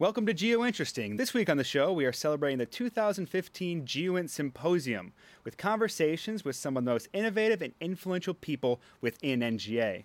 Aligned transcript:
Welcome 0.00 0.26
to 0.26 0.34
GeoInteresting. 0.34 1.18
This 1.18 1.32
week 1.32 1.48
on 1.48 1.56
the 1.56 1.62
show, 1.62 1.92
we 1.92 2.04
are 2.04 2.12
celebrating 2.12 2.58
the 2.58 2.66
2015 2.66 3.84
GeoInt 3.84 4.28
Symposium 4.28 5.12
with 5.44 5.56
conversations 5.56 6.44
with 6.44 6.56
some 6.56 6.76
of 6.76 6.84
the 6.84 6.90
most 6.90 7.06
innovative 7.12 7.62
and 7.62 7.74
influential 7.80 8.34
people 8.34 8.80
within 9.00 9.38
NGA. 9.38 10.02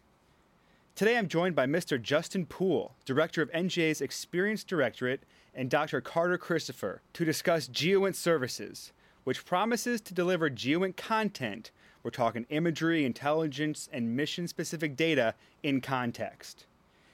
Today 0.94 1.17
I'm 1.17 1.28
joined 1.28 1.55
by 1.55 1.65
Mr. 1.65 1.99
Justin 1.99 2.46
Poole, 2.46 2.94
Director 3.04 3.41
of 3.41 3.52
NGA's 3.52 3.99
Experience 3.99 4.63
Directorate, 4.63 5.23
and 5.56 5.71
Dr. 5.71 6.01
Carter 6.01 6.37
Christopher 6.37 7.01
to 7.13 7.26
discuss 7.26 7.67
GeoInt 7.67 8.13
services, 8.13 8.94
which 9.24 9.44
promises 9.44 10.01
to 10.01 10.13
deliver 10.13 10.51
GeoInt 10.51 10.97
content. 10.97 11.71
We're 12.03 12.12
talking 12.12 12.46
imagery, 12.49 13.06
intelligence, 13.06 13.90
and 13.92 14.15
mission 14.15 14.47
specific 14.47 14.96
data 14.96 15.33
in 15.63 15.81
context. 15.81 16.67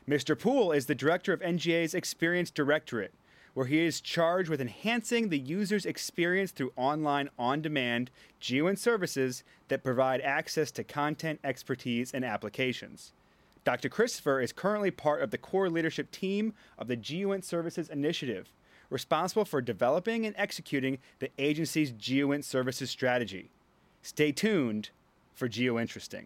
Mr. 0.08 0.38
Poole 0.40 0.72
is 0.72 0.86
the 0.86 0.94
director 0.94 1.34
of 1.34 1.40
NGA's 1.40 1.96
Experience 1.96 2.52
Directorate, 2.52 3.14
where 3.56 3.66
he 3.66 3.84
is 3.84 4.00
charged 4.00 4.50
with 4.50 4.62
enhancing 4.62 5.30
the 5.30 5.40
user's 5.40 5.86
experience 5.86 6.52
through 6.52 6.72
online 6.76 7.28
on 7.40 7.60
demand 7.60 8.12
GeoInt 8.40 8.78
services 8.78 9.44
that 9.68 9.84
provide 9.84 10.22
access 10.22 10.70
to 10.72 10.84
content, 10.84 11.40
expertise, 11.44 12.14
and 12.14 12.24
applications. 12.24 13.14
Dr. 13.64 13.90
Christopher 13.90 14.40
is 14.40 14.52
currently 14.54 14.92
part 14.92 15.24
of 15.24 15.32
the 15.32 15.40
core 15.40 15.72
leadership 15.72 16.12
team 16.12 16.54
of 16.78 16.88
the 16.88 16.98
GeoInt 16.98 17.44
Services 17.44 17.90
Initiative, 17.90 18.52
responsible 18.92 19.46
for 19.46 19.60
developing 19.60 20.24
and 20.24 20.36
executing 20.38 21.00
the 21.18 21.32
agency's 21.40 21.92
GeoInt 21.92 22.44
services 22.44 22.92
strategy. 22.92 23.50
Stay 24.04 24.32
tuned 24.32 24.92
for 25.34 25.50
GeoInteresting. 25.50 26.26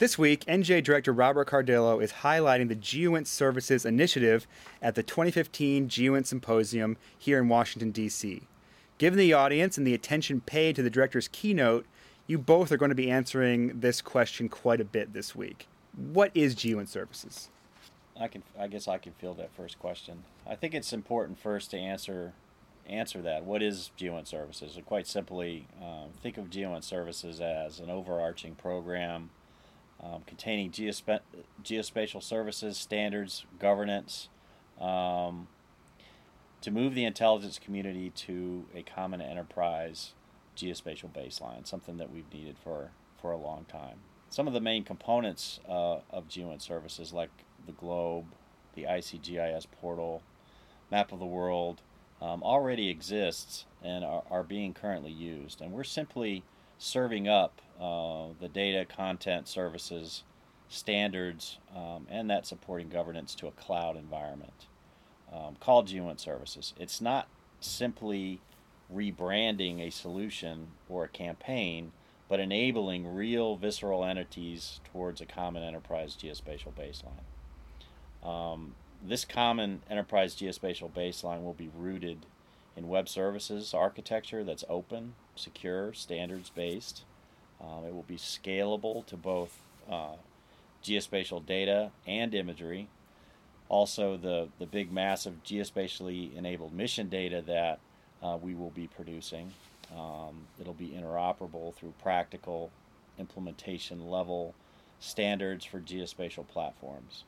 This 0.00 0.16
week, 0.16 0.46
NGA 0.46 0.82
Director 0.82 1.12
Robert 1.12 1.48
Cardillo 1.48 2.02
is 2.02 2.10
highlighting 2.10 2.68
the 2.68 2.74
GeoInt 2.74 3.26
Services 3.26 3.84
Initiative 3.84 4.46
at 4.80 4.94
the 4.94 5.02
2015 5.02 5.90
GeoInt 5.90 6.24
Symposium 6.24 6.96
here 7.18 7.38
in 7.38 7.50
Washington, 7.50 7.90
D.C. 7.90 8.40
Given 8.96 9.18
the 9.18 9.34
audience 9.34 9.76
and 9.76 9.86
the 9.86 9.92
attention 9.92 10.40
paid 10.40 10.74
to 10.76 10.82
the 10.82 10.88
director's 10.88 11.28
keynote, 11.28 11.84
you 12.26 12.38
both 12.38 12.72
are 12.72 12.78
going 12.78 12.88
to 12.88 12.94
be 12.94 13.10
answering 13.10 13.80
this 13.80 14.00
question 14.00 14.48
quite 14.48 14.80
a 14.80 14.86
bit 14.86 15.12
this 15.12 15.36
week. 15.36 15.68
What 15.94 16.30
is 16.32 16.54
GeoInt 16.54 16.88
Services? 16.88 17.50
I 18.18 18.28
can, 18.28 18.42
I 18.58 18.68
guess, 18.68 18.88
I 18.88 18.96
can 18.96 19.12
field 19.12 19.36
that 19.36 19.52
first 19.54 19.78
question. 19.78 20.24
I 20.48 20.54
think 20.54 20.72
it's 20.72 20.94
important 20.94 21.38
first 21.38 21.72
to 21.72 21.76
answer 21.76 22.32
answer 22.86 23.20
that. 23.20 23.44
What 23.44 23.62
is 23.62 23.90
GeoInt 23.98 24.26
Services? 24.26 24.78
Quite 24.86 25.06
simply, 25.06 25.66
um, 25.82 26.08
think 26.22 26.38
of 26.38 26.48
GeoInt 26.48 26.84
Services 26.84 27.42
as 27.42 27.80
an 27.80 27.90
overarching 27.90 28.54
program 28.54 29.28
um, 30.02 30.22
containing 30.26 30.70
geospa- 30.70 31.20
geospatial 31.62 32.22
services, 32.22 32.76
standards, 32.78 33.44
governance, 33.58 34.28
um, 34.80 35.48
to 36.62 36.70
move 36.70 36.94
the 36.94 37.04
intelligence 37.04 37.58
community 37.58 38.10
to 38.10 38.66
a 38.74 38.82
common 38.82 39.20
enterprise 39.20 40.12
geospatial 40.56 41.10
baseline, 41.10 41.66
something 41.66 41.96
that 41.96 42.12
we've 42.12 42.30
needed 42.32 42.56
for, 42.62 42.90
for 43.20 43.32
a 43.32 43.36
long 43.36 43.64
time. 43.64 43.98
Some 44.28 44.46
of 44.46 44.52
the 44.52 44.60
main 44.60 44.84
components 44.84 45.60
uh, 45.68 45.98
of 46.10 46.28
GeoInt 46.28 46.62
services, 46.62 47.12
like 47.12 47.30
the 47.66 47.72
globe, 47.72 48.26
the 48.74 48.84
ICGIS 48.84 49.66
portal, 49.80 50.22
map 50.90 51.12
of 51.12 51.18
the 51.18 51.26
world, 51.26 51.82
um, 52.22 52.42
already 52.42 52.88
exists 52.88 53.64
and 53.82 54.04
are, 54.04 54.22
are 54.30 54.42
being 54.42 54.74
currently 54.74 55.10
used. 55.10 55.60
And 55.60 55.72
we're 55.72 55.84
simply 55.84 56.44
serving 56.80 57.28
up 57.28 57.60
uh, 57.78 58.28
the 58.40 58.48
data, 58.48 58.86
content, 58.86 59.46
services, 59.46 60.24
standards, 60.68 61.58
um, 61.76 62.06
and 62.10 62.30
that 62.30 62.46
supporting 62.46 62.88
governance 62.88 63.34
to 63.34 63.46
a 63.46 63.52
cloud 63.52 63.96
environment 63.96 64.66
um, 65.32 65.56
called 65.60 65.86
GeoInt 65.86 66.18
Services. 66.18 66.72
It's 66.78 67.00
not 67.00 67.28
simply 67.60 68.40
rebranding 68.92 69.80
a 69.80 69.90
solution 69.90 70.68
or 70.88 71.04
a 71.04 71.08
campaign, 71.08 71.92
but 72.28 72.40
enabling 72.40 73.14
real 73.14 73.56
visceral 73.56 74.02
entities 74.02 74.80
towards 74.90 75.20
a 75.20 75.26
common 75.26 75.62
enterprise 75.62 76.16
geospatial 76.20 76.72
baseline. 76.72 78.26
Um, 78.26 78.74
this 79.06 79.26
common 79.26 79.82
enterprise 79.90 80.34
geospatial 80.34 80.90
baseline 80.92 81.42
will 81.42 81.54
be 81.54 81.70
rooted 81.76 82.24
in 82.74 82.88
web 82.88 83.08
services 83.08 83.74
architecture 83.74 84.44
that's 84.44 84.64
open, 84.68 85.14
secure, 85.40 85.92
standards 85.92 86.50
based. 86.50 87.02
Um, 87.60 87.84
it 87.86 87.94
will 87.94 88.04
be 88.08 88.16
scalable 88.16 89.04
to 89.06 89.16
both 89.16 89.60
uh, 89.90 90.16
geospatial 90.84 91.44
data 91.44 91.90
and 92.06 92.34
imagery. 92.34 92.88
Also, 93.68 94.16
the, 94.16 94.48
the 94.58 94.66
big, 94.66 94.92
mass 94.92 95.26
of 95.26 95.44
geospatially 95.44 96.36
enabled 96.36 96.72
mission 96.72 97.08
data 97.08 97.42
that 97.46 97.78
uh, 98.22 98.36
we 98.40 98.54
will 98.54 98.70
be 98.70 98.88
producing. 98.88 99.52
Um, 99.96 100.46
it'll 100.60 100.74
be 100.74 100.88
interoperable 100.88 101.74
through 101.74 101.94
practical 102.02 102.70
implementation 103.18 104.08
level 104.08 104.54
standards 105.00 105.64
for 105.64 105.80
geospatial 105.80 106.46
platforms. 106.46 107.24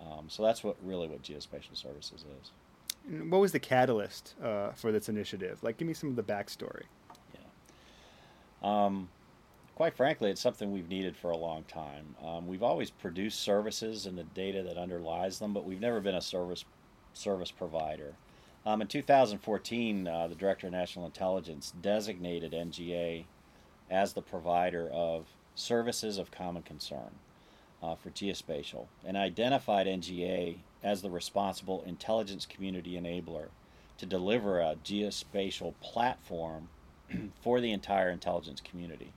Um, 0.00 0.26
so 0.28 0.42
that's 0.42 0.64
what 0.64 0.76
really 0.84 1.08
what 1.08 1.22
geospatial 1.22 1.76
services 1.76 2.24
is. 2.42 2.50
What 3.28 3.40
was 3.40 3.52
the 3.52 3.60
catalyst 3.60 4.34
uh, 4.42 4.70
for 4.72 4.90
this 4.90 5.08
initiative? 5.08 5.58
Like, 5.62 5.76
give 5.76 5.86
me 5.86 5.94
some 5.94 6.08
of 6.08 6.16
the 6.16 6.22
backstory. 6.22 6.84
Um, 8.64 9.10
quite 9.76 9.94
frankly, 9.94 10.30
it's 10.30 10.40
something 10.40 10.72
we've 10.72 10.88
needed 10.88 11.16
for 11.16 11.30
a 11.30 11.36
long 11.36 11.64
time. 11.64 12.16
Um, 12.24 12.48
we've 12.48 12.62
always 12.62 12.90
produced 12.90 13.40
services 13.40 14.06
and 14.06 14.16
the 14.16 14.24
data 14.24 14.62
that 14.62 14.78
underlies 14.78 15.38
them, 15.38 15.52
but 15.52 15.66
we've 15.66 15.80
never 15.80 16.00
been 16.00 16.14
a 16.14 16.22
service 16.22 16.64
service 17.12 17.50
provider. 17.50 18.14
Um, 18.66 18.80
in 18.80 18.88
2014, 18.88 20.08
uh, 20.08 20.26
the 20.26 20.34
Director 20.34 20.66
of 20.66 20.72
National 20.72 21.04
Intelligence 21.04 21.74
designated 21.82 22.52
NGA 22.52 23.24
as 23.90 24.14
the 24.14 24.22
provider 24.22 24.88
of 24.88 25.26
services 25.54 26.16
of 26.16 26.30
common 26.30 26.62
concern 26.62 27.10
uh, 27.82 27.94
for 27.94 28.08
geospatial 28.10 28.86
and 29.04 29.16
identified 29.16 29.86
NGA 29.86 30.56
as 30.82 31.02
the 31.02 31.10
responsible 31.10 31.84
intelligence 31.86 32.46
community 32.46 32.94
enabler 32.94 33.48
to 33.98 34.06
deliver 34.06 34.58
a 34.58 34.76
geospatial 34.82 35.74
platform 35.80 36.68
for 37.42 37.60
the 37.60 37.72
entire 37.72 38.10
intelligence 38.10 38.60
community. 38.60 39.12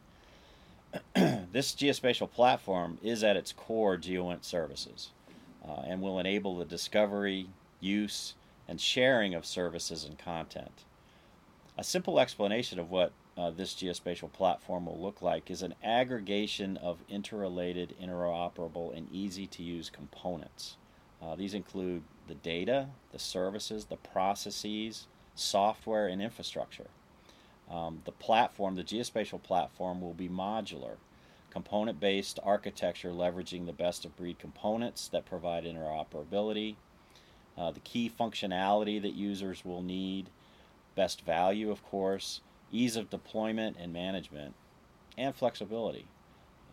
this 1.16 1.74
geospatial 1.74 2.32
platform 2.32 2.98
is 3.04 3.24
at 3.24 3.38
its 3.38 3.52
core 3.52 3.98
GeoInt 3.98 4.44
services 4.44 5.10
uh, 5.68 5.82
and 5.86 6.02
will 6.02 6.20
enable 6.20 6.58
the 6.58 6.66
discovery, 6.66 7.48
use, 7.80 8.34
and 8.68 8.80
sharing 8.80 9.34
of 9.34 9.46
services 9.46 10.04
and 10.04 10.18
content. 10.18 10.84
A 11.78 11.84
simple 11.84 12.20
explanation 12.20 12.80
of 12.80 12.90
what 12.90 13.12
uh, 13.38 13.52
this 13.52 13.76
geospatial 13.76 14.32
platform 14.34 14.88
will 14.88 15.00
look 15.00 15.22
like 15.22 15.52
is 15.52 15.62
an 15.62 15.76
aggregation 15.84 16.76
of 16.78 16.98
interrelated, 17.08 17.96
interoperable, 18.02 18.96
and 18.96 19.08
easy 19.12 19.46
to 19.46 19.62
use 19.62 19.90
components. 19.90 20.78
Uh, 21.22 21.36
these 21.36 21.54
include 21.54 22.02
the 22.28 22.36
data, 22.36 22.88
the 23.12 23.20
services, 23.20 23.86
the 23.86 23.98
processes, 23.98 25.08
software, 25.36 26.08
and 26.08 26.22
infrastructure. 26.22 26.88
Um, 27.70 28.02
the 28.06 28.12
platform, 28.12 28.76
the 28.76 28.84
geospatial 28.84 29.42
platform, 29.44 30.02
will 30.02 30.14
be 30.14 30.30
modular, 30.30 30.96
component 31.50 32.00
based 32.00 32.40
architecture 32.44 33.12
leveraging 33.12 33.66
the 33.66 33.74
best 33.74 34.06
of 34.06 34.16
breed 34.16 34.40
components 34.40 35.08
that 35.10 35.26
provide 35.26 35.66
interoperability, 35.66 36.76
uh, 37.58 37.72
the 37.72 37.80
key 37.82 38.10
functionality 38.10 39.02
that 39.02 39.14
users 39.14 39.66
will 39.66 39.82
need, 39.82 40.30
best 40.96 41.26
value, 41.26 41.70
of 41.70 41.84
course, 41.84 42.42
ease 42.72 42.96
of 42.96 43.10
deployment 43.10 43.76
and 43.80 43.92
management, 43.92 44.54
and 45.18 45.36
flexibility. 45.36 46.06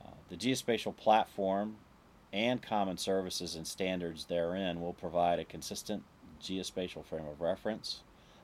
Uh, 0.05 0.11
the 0.29 0.37
geospatial 0.37 0.97
platform 0.97 1.77
and 2.33 2.63
common 2.63 2.99
services 2.99 3.55
and 3.55 3.67
standards 3.67 4.27
therein 4.27 4.81
will 4.81 4.93
provide 4.93 5.39
a 5.39 5.45
consistent 5.45 6.03
geospatial 6.43 7.05
frame 7.05 7.27
of 7.27 7.41
reference 7.41 8.01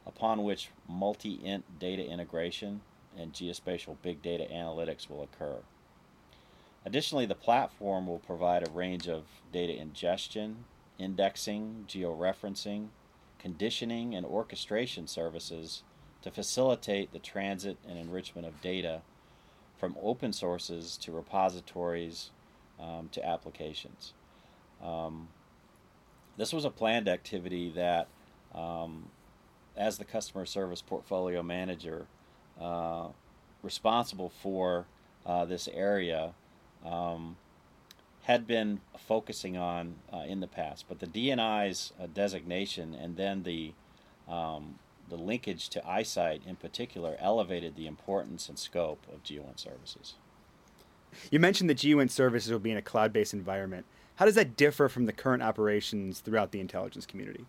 upon 0.06 0.42
which 0.42 0.70
multi-int 0.88 1.78
data 1.78 2.04
integration 2.04 2.80
and 3.16 3.32
geospatial 3.32 3.96
big 4.02 4.22
data 4.22 4.46
analytics 4.52 5.08
will 5.08 5.22
occur. 5.22 5.56
Additionally, 6.84 7.26
the 7.26 7.34
platform 7.34 8.06
will 8.06 8.18
provide 8.18 8.66
a 8.66 8.70
range 8.70 9.08
of 9.08 9.24
data 9.52 9.76
ingestion, 9.76 10.64
indexing, 10.98 11.84
georeferencing, 11.88 12.88
conditioning, 13.38 14.14
and 14.14 14.24
orchestration 14.24 15.06
services 15.06 15.82
to 16.22 16.30
facilitate 16.30 17.12
the 17.12 17.18
transit 17.18 17.76
and 17.88 17.98
enrichment 17.98 18.46
of 18.46 18.60
data 18.60 19.02
from 19.78 19.96
open 20.02 20.32
sources 20.32 20.96
to 20.98 21.12
repositories 21.12 22.30
um, 22.78 23.08
to 23.12 23.26
applications. 23.26 24.12
Um, 24.82 25.28
this 26.36 26.52
was 26.52 26.64
a 26.64 26.70
planned 26.70 27.08
activity 27.08 27.70
that, 27.74 28.08
um, 28.54 29.08
as 29.80 29.96
the 29.96 30.04
customer 30.04 30.44
service 30.44 30.82
portfolio 30.82 31.42
manager, 31.42 32.06
uh, 32.60 33.08
responsible 33.62 34.28
for 34.28 34.84
uh, 35.24 35.44
this 35.46 35.68
area, 35.72 36.34
um, 36.84 37.36
had 38.24 38.46
been 38.46 38.80
focusing 38.98 39.56
on 39.56 39.94
uh, 40.12 40.18
in 40.18 40.40
the 40.40 40.46
past. 40.46 40.84
But 40.88 41.00
the 41.00 41.06
DNI's 41.06 41.92
uh, 42.00 42.06
designation 42.12 42.94
and 42.94 43.16
then 43.16 43.42
the 43.42 43.72
um, 44.28 44.78
the 45.08 45.16
linkage 45.16 45.68
to 45.70 45.80
ICITE 45.80 46.46
in 46.46 46.54
particular 46.54 47.16
elevated 47.18 47.74
the 47.74 47.88
importance 47.88 48.48
and 48.48 48.56
scope 48.56 49.04
of 49.12 49.24
GeoInt 49.24 49.58
services. 49.58 50.14
You 51.32 51.40
mentioned 51.40 51.68
that 51.68 51.78
GeoInt 51.78 52.10
services 52.10 52.52
will 52.52 52.60
be 52.60 52.70
in 52.70 52.76
a 52.76 52.82
cloud-based 52.82 53.34
environment. 53.34 53.86
How 54.16 54.26
does 54.26 54.36
that 54.36 54.56
differ 54.56 54.88
from 54.88 55.06
the 55.06 55.12
current 55.12 55.42
operations 55.42 56.20
throughout 56.20 56.52
the 56.52 56.60
intelligence 56.60 57.06
community? 57.06 57.44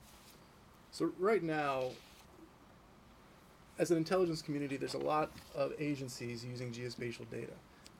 So 0.92 1.12
right 1.20 1.44
now, 1.44 1.92
as 3.80 3.92
an 3.92 3.98
intelligence 3.98 4.42
community, 4.42 4.78
there's 4.78 4.94
a 4.94 5.00
lot 5.00 5.32
of 5.56 5.74
agencies 5.80 6.46
using 6.46 6.72
geospatial 6.72 7.30
data. 7.30 7.54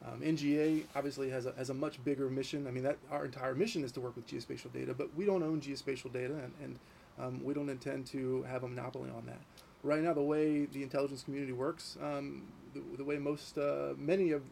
Um, 0.06 0.22
NGA 0.22 0.84
obviously 0.96 1.30
has 1.30 1.46
a, 1.46 1.54
has 1.54 1.70
a 1.70 1.74
much 1.74 2.04
bigger 2.04 2.30
mission. 2.30 2.66
I 2.68 2.72
mean, 2.72 2.84
that 2.84 2.98
our 3.12 3.26
entire 3.26 3.54
mission 3.54 3.84
is 3.84 3.92
to 3.94 4.02
work 4.02 4.16
with 4.16 4.28
geospatial 4.28 4.74
data, 4.74 4.94
but 4.94 5.16
we 5.16 5.26
don't 5.26 5.44
own 5.44 5.62
geospatial 5.62 6.12
data, 6.12 6.34
and, 6.34 6.54
and 6.64 6.80
um, 7.20 7.44
we 7.44 7.54
don't 7.54 7.70
intend 7.70 8.08
to 8.08 8.44
have 8.44 8.64
a 8.64 8.68
monopoly 8.68 9.10
on 9.12 9.26
that. 9.28 9.40
Right 9.84 10.02
now, 10.02 10.14
the 10.14 10.22
way 10.22 10.66
the 10.66 10.84
intelligence 10.84 11.24
community 11.24 11.54
works, 11.54 11.98
um, 12.02 12.44
the, 12.74 12.82
the, 12.98 13.04
way 13.04 13.18
most 13.18 13.58
uh, 13.58 13.94
many 13.98 14.32
of 14.32 14.44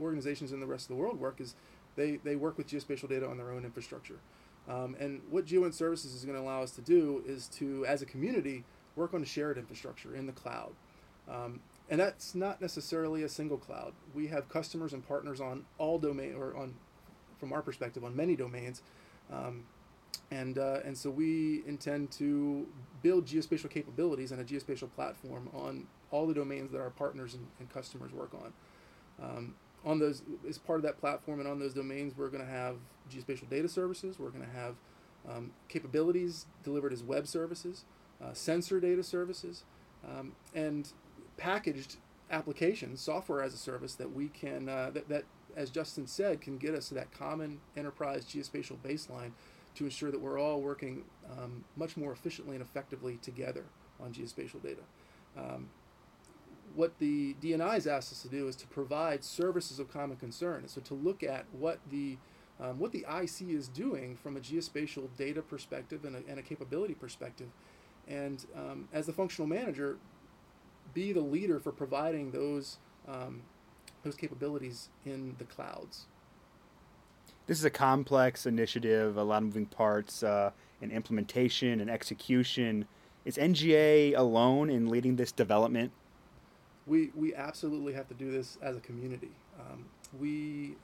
organizations 0.00 0.52
in 0.52 0.60
the 0.60 0.66
rest 0.66 0.84
of 0.84 0.96
the 0.96 1.02
world 1.02 1.20
work 1.20 1.40
is 1.40 1.54
they, 1.96 2.16
they 2.16 2.36
work 2.36 2.56
with 2.56 2.68
geospatial 2.68 3.08
data 3.08 3.28
on 3.28 3.36
their 3.36 3.50
own 3.50 3.64
infrastructure. 3.64 4.18
Um, 4.68 4.96
and 5.00 5.20
what 5.30 5.46
GeoInt 5.46 5.74
Services 5.74 6.14
is 6.14 6.24
going 6.24 6.36
to 6.36 6.42
allow 6.42 6.62
us 6.62 6.70
to 6.72 6.80
do 6.80 7.22
is 7.26 7.48
to, 7.48 7.84
as 7.86 8.02
a 8.02 8.06
community, 8.06 8.64
work 8.96 9.14
on 9.14 9.24
shared 9.24 9.58
infrastructure 9.58 10.14
in 10.14 10.26
the 10.26 10.32
cloud. 10.32 10.72
Um, 11.28 11.60
and 11.88 12.00
that's 12.00 12.34
not 12.34 12.60
necessarily 12.60 13.22
a 13.24 13.28
single 13.28 13.58
cloud. 13.58 13.92
We 14.14 14.28
have 14.28 14.48
customers 14.48 14.92
and 14.92 15.06
partners 15.06 15.40
on 15.40 15.64
all 15.78 15.98
domain, 15.98 16.34
or 16.34 16.56
on, 16.56 16.74
from 17.38 17.52
our 17.52 17.62
perspective, 17.62 18.04
on 18.04 18.14
many 18.14 18.36
domains. 18.36 18.82
Um, 19.32 19.64
and, 20.30 20.58
uh, 20.58 20.80
and 20.84 20.96
so 20.96 21.10
we 21.10 21.62
intend 21.66 22.12
to 22.12 22.66
build 23.02 23.26
geospatial 23.26 23.70
capabilities 23.70 24.30
and 24.32 24.40
a 24.40 24.44
geospatial 24.44 24.90
platform 24.94 25.48
on 25.52 25.86
all 26.12 26.26
the 26.26 26.34
domains 26.34 26.70
that 26.72 26.80
our 26.80 26.90
partners 26.90 27.34
and, 27.34 27.46
and 27.58 27.68
customers 27.72 28.12
work 28.12 28.32
on. 28.34 28.52
Um, 29.22 29.54
on 29.84 29.98
those, 29.98 30.22
as 30.48 30.58
part 30.58 30.78
of 30.78 30.82
that 30.82 31.00
platform 31.00 31.40
and 31.40 31.48
on 31.48 31.58
those 31.58 31.74
domains, 31.74 32.14
we're 32.16 32.28
going 32.28 32.44
to 32.44 32.50
have 32.50 32.76
geospatial 33.10 33.48
data 33.48 33.68
services. 33.68 34.18
We're 34.18 34.30
going 34.30 34.44
to 34.44 34.50
have 34.50 34.74
um, 35.28 35.52
capabilities 35.68 36.46
delivered 36.62 36.92
as 36.92 37.02
web 37.02 37.26
services, 37.26 37.84
sensor 38.32 38.80
data 38.80 39.02
services, 39.02 39.64
um, 40.04 40.32
and 40.54 40.92
packaged 41.36 41.96
applications, 42.30 43.00
software 43.00 43.42
as 43.42 43.54
a 43.54 43.56
service 43.56 43.94
that 43.94 44.12
we 44.12 44.28
can, 44.28 44.68
uh, 44.68 44.90
that, 44.92 45.08
that, 45.08 45.24
as 45.56 45.70
Justin 45.70 46.06
said, 46.06 46.40
can 46.40 46.58
get 46.58 46.74
us 46.74 46.88
to 46.88 46.94
that 46.94 47.10
common 47.12 47.60
enterprise 47.76 48.24
geospatial 48.24 48.76
baseline 48.78 49.32
to 49.74 49.84
ensure 49.84 50.10
that 50.10 50.20
we're 50.20 50.38
all 50.38 50.60
working 50.60 51.04
um, 51.38 51.64
much 51.76 51.96
more 51.96 52.12
efficiently 52.12 52.56
and 52.56 52.62
effectively 52.62 53.18
together 53.22 53.64
on 54.00 54.12
geospatial 54.12 54.62
data. 54.62 54.82
Um, 55.36 55.68
what 56.74 56.98
the 56.98 57.34
DNI 57.42 57.74
has 57.74 57.86
asked 57.86 58.12
us 58.12 58.22
to 58.22 58.28
do 58.28 58.46
is 58.46 58.56
to 58.56 58.66
provide 58.68 59.24
services 59.24 59.78
of 59.78 59.92
common 59.92 60.16
concern. 60.16 60.68
So 60.68 60.80
to 60.82 60.94
look 60.94 61.22
at 61.22 61.46
what 61.52 61.78
the 61.90 62.16
um, 62.60 62.78
what 62.78 62.92
the 62.92 63.06
IC 63.10 63.48
is 63.48 63.68
doing 63.68 64.16
from 64.22 64.36
a 64.36 64.40
geospatial 64.40 65.08
data 65.16 65.40
perspective 65.40 66.04
and 66.04 66.14
a, 66.14 66.22
and 66.28 66.38
a 66.38 66.42
capability 66.42 66.92
perspective, 66.92 67.48
and 68.08 68.44
um, 68.56 68.88
as 68.92 69.06
the 69.06 69.12
functional 69.12 69.48
manager, 69.48 69.98
be 70.94 71.12
the 71.12 71.20
leader 71.20 71.60
for 71.60 71.72
providing 71.72 72.30
those 72.30 72.78
um, 73.08 73.42
those 74.02 74.16
capabilities 74.16 74.88
in 75.04 75.34
the 75.38 75.44
clouds 75.44 76.06
this 77.50 77.58
is 77.58 77.64
a 77.64 77.70
complex 77.70 78.46
initiative, 78.46 79.16
a 79.16 79.24
lot 79.24 79.38
of 79.38 79.42
moving 79.42 79.66
parts 79.66 80.22
uh, 80.22 80.52
in 80.80 80.92
implementation 80.92 81.80
and 81.80 81.90
execution. 81.90 82.86
Is 83.24 83.36
NGA 83.38 84.16
alone 84.16 84.70
in 84.70 84.88
leading 84.88 85.16
this 85.16 85.32
development? 85.32 85.90
We, 86.86 87.10
we 87.16 87.34
absolutely 87.34 87.92
have 87.94 88.06
to 88.06 88.14
do 88.14 88.30
this 88.30 88.56
as 88.62 88.76
a 88.76 88.80
community. 88.80 89.32
Um, 89.58 89.84
we, 90.20 90.76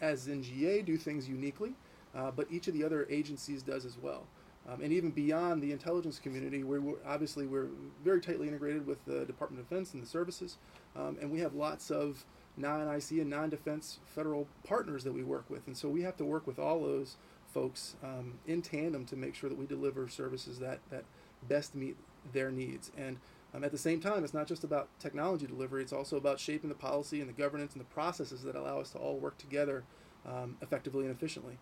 as 0.00 0.26
NGA, 0.26 0.84
do 0.84 0.96
things 0.96 1.28
uniquely, 1.28 1.72
uh, 2.16 2.32
but 2.32 2.48
each 2.50 2.66
of 2.66 2.74
the 2.74 2.82
other 2.82 3.06
agencies 3.08 3.62
does 3.62 3.84
as 3.84 3.96
well. 3.96 4.24
Um, 4.68 4.82
and 4.82 4.92
even 4.92 5.10
beyond 5.10 5.62
the 5.62 5.72
intelligence 5.72 6.18
community, 6.18 6.64
we're, 6.64 6.80
we're, 6.80 6.96
obviously 7.06 7.46
we're 7.46 7.68
very 8.04 8.20
tightly 8.20 8.48
integrated 8.48 8.86
with 8.86 9.04
the 9.04 9.24
Department 9.24 9.62
of 9.62 9.68
Defense 9.68 9.94
and 9.94 10.02
the 10.02 10.06
services, 10.06 10.56
um, 10.96 11.16
and 11.20 11.30
we 11.30 11.38
have 11.40 11.54
lots 11.54 11.90
of 11.90 12.24
non-IC 12.56 13.12
and 13.12 13.30
non-defense 13.30 14.00
federal 14.06 14.48
partners 14.64 15.04
that 15.04 15.12
we 15.12 15.22
work 15.22 15.44
with, 15.48 15.66
and 15.66 15.76
so 15.76 15.88
we 15.88 16.02
have 16.02 16.16
to 16.16 16.24
work 16.24 16.46
with 16.46 16.58
all 16.58 16.80
those 16.80 17.16
folks 17.52 17.94
um, 18.02 18.34
in 18.46 18.60
tandem 18.60 19.04
to 19.06 19.16
make 19.16 19.34
sure 19.34 19.48
that 19.48 19.58
we 19.58 19.66
deliver 19.66 20.08
services 20.08 20.58
that 20.58 20.80
that 20.90 21.04
best 21.48 21.74
meet 21.74 21.96
their 22.32 22.50
needs. 22.50 22.90
And 22.96 23.18
um, 23.54 23.62
at 23.62 23.70
the 23.70 23.78
same 23.78 24.00
time, 24.00 24.24
it's 24.24 24.34
not 24.34 24.46
just 24.48 24.64
about 24.64 24.88
technology 24.98 25.46
delivery; 25.46 25.82
it's 25.82 25.92
also 25.92 26.16
about 26.16 26.40
shaping 26.40 26.68
the 26.68 26.74
policy 26.74 27.20
and 27.20 27.28
the 27.28 27.40
governance 27.40 27.72
and 27.74 27.80
the 27.80 27.86
processes 27.86 28.42
that 28.42 28.56
allow 28.56 28.80
us 28.80 28.90
to 28.90 28.98
all 28.98 29.16
work 29.16 29.38
together 29.38 29.84
um, 30.26 30.56
effectively 30.60 31.04
and 31.04 31.14
efficiently, 31.14 31.58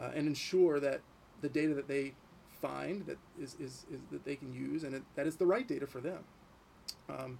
uh, 0.00 0.10
and 0.14 0.26
ensure 0.26 0.80
that 0.80 1.02
the 1.40 1.48
data 1.48 1.72
that 1.74 1.86
they 1.86 2.14
find 2.60 3.06
that 3.06 3.18
is, 3.40 3.56
is, 3.60 3.86
is 3.90 4.00
that 4.10 4.24
they 4.24 4.36
can 4.36 4.52
use 4.52 4.84
and 4.84 4.94
it, 4.94 5.02
that 5.14 5.26
is 5.26 5.36
the 5.36 5.46
right 5.46 5.66
data 5.66 5.86
for 5.86 6.00
them. 6.00 6.24
Um, 7.08 7.38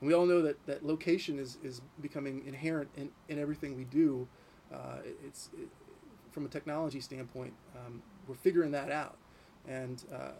we 0.00 0.12
all 0.12 0.26
know 0.26 0.42
that, 0.42 0.64
that 0.66 0.84
location 0.84 1.38
is, 1.38 1.58
is 1.62 1.80
becoming 2.00 2.42
inherent 2.46 2.90
in, 2.96 3.10
in 3.28 3.38
everything 3.38 3.76
we 3.76 3.84
do. 3.84 4.26
Uh, 4.72 4.98
it's 5.24 5.50
it, 5.54 5.68
from 6.30 6.44
a 6.44 6.48
technology 6.48 7.00
standpoint, 7.00 7.54
um, 7.76 8.02
we're 8.26 8.34
figuring 8.34 8.72
that 8.72 8.90
out, 8.90 9.16
and 9.68 10.02
uh, 10.12 10.32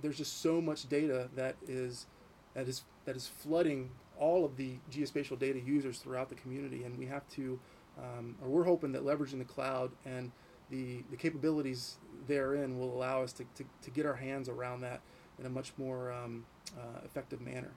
there's 0.00 0.16
just 0.16 0.40
so 0.40 0.60
much 0.60 0.88
data 0.88 1.28
that 1.34 1.56
is 1.66 2.06
that 2.54 2.68
is 2.68 2.84
that 3.04 3.16
is 3.16 3.26
flooding 3.26 3.90
all 4.18 4.44
of 4.44 4.56
the 4.56 4.74
geospatial 4.92 5.38
data 5.38 5.58
users 5.58 5.98
throughout 5.98 6.28
the 6.28 6.34
community, 6.36 6.84
and 6.84 6.96
we 6.96 7.06
have 7.06 7.28
to, 7.30 7.58
um, 7.98 8.36
or 8.42 8.48
we're 8.48 8.64
hoping 8.64 8.92
that 8.92 9.02
leveraging 9.02 9.38
the 9.38 9.44
cloud 9.44 9.90
and 10.04 10.30
the, 10.70 11.02
the 11.10 11.16
capabilities 11.16 11.96
therein 12.26 12.78
will 12.78 12.94
allow 12.94 13.22
us 13.22 13.32
to, 13.34 13.44
to, 13.56 13.64
to 13.82 13.90
get 13.90 14.06
our 14.06 14.14
hands 14.14 14.48
around 14.48 14.80
that 14.80 15.00
in 15.38 15.46
a 15.46 15.50
much 15.50 15.72
more 15.78 16.12
um, 16.12 16.44
uh, 16.78 17.00
effective 17.04 17.40
manner. 17.40 17.72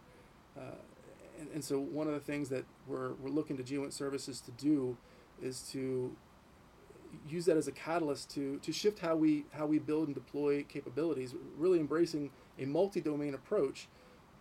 Uh, 0.57 0.75
and, 1.39 1.49
and 1.53 1.63
so 1.63 1.79
one 1.79 2.07
of 2.07 2.13
the 2.13 2.19
things 2.19 2.49
that 2.49 2.65
we're, 2.87 3.13
we're 3.13 3.29
looking 3.29 3.57
to 3.57 3.63
GeoInt 3.63 3.93
services 3.93 4.41
to 4.41 4.51
do 4.51 4.97
is 5.41 5.61
to 5.71 6.15
use 7.27 7.45
that 7.45 7.57
as 7.57 7.67
a 7.67 7.71
catalyst 7.71 8.29
to, 8.31 8.57
to 8.59 8.71
shift 8.71 8.99
how 8.99 9.15
we 9.15 9.45
how 9.51 9.65
we 9.65 9.79
build 9.79 10.07
and 10.07 10.15
deploy 10.15 10.63
capabilities, 10.63 11.35
really 11.57 11.79
embracing 11.79 12.31
a 12.59 12.65
multi-domain 12.65 13.33
approach, 13.33 13.87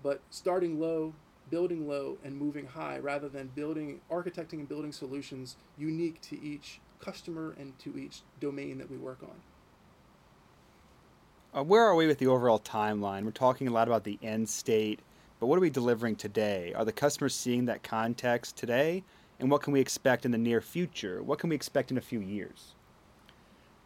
but 0.03 0.21
starting 0.31 0.81
low, 0.81 1.15
building 1.51 1.89
low, 1.89 2.19
and 2.25 2.37
moving 2.37 2.67
high, 2.67 2.99
rather 2.99 3.29
than 3.29 3.49
building 3.55 4.01
architecting 4.11 4.55
and 4.55 4.69
building 4.69 4.93
solutions 4.93 5.57
unique 5.79 6.21
to 6.21 6.43
each 6.43 6.81
customer 6.99 7.55
and 7.59 7.79
to 7.79 7.99
each 7.99 8.23
domain 8.41 8.79
that 8.79 8.91
we 8.91 8.97
work 8.97 9.19
on. 9.23 9.35
Uh, 11.55 11.63
where 11.63 11.85
are 11.85 11.95
we 11.95 12.07
with 12.07 12.19
the 12.19 12.27
overall 12.27 12.59
timeline? 12.59 13.25
We're 13.25 13.31
talking 13.31 13.69
a 13.69 13.73
lot 13.73 13.87
about 13.87 14.05
the 14.05 14.19
end 14.23 14.49
state 14.49 15.01
but 15.43 15.49
what 15.49 15.59
are 15.59 15.61
we 15.61 15.71
delivering 15.71 16.15
today? 16.15 16.73
Are 16.77 16.85
the 16.85 16.93
customers 16.93 17.35
seeing 17.35 17.65
that 17.65 17.83
context 17.83 18.57
today? 18.57 19.03
And 19.41 19.51
what 19.51 19.61
can 19.61 19.73
we 19.73 19.81
expect 19.81 20.25
in 20.25 20.31
the 20.31 20.39
near 20.39 20.61
future? 20.61 21.21
What 21.21 21.41
can 21.41 21.51
we 21.51 21.57
expect 21.57 21.91
in 21.91 21.99
a 21.99 22.01
few 22.01 22.21
years? 22.21 22.77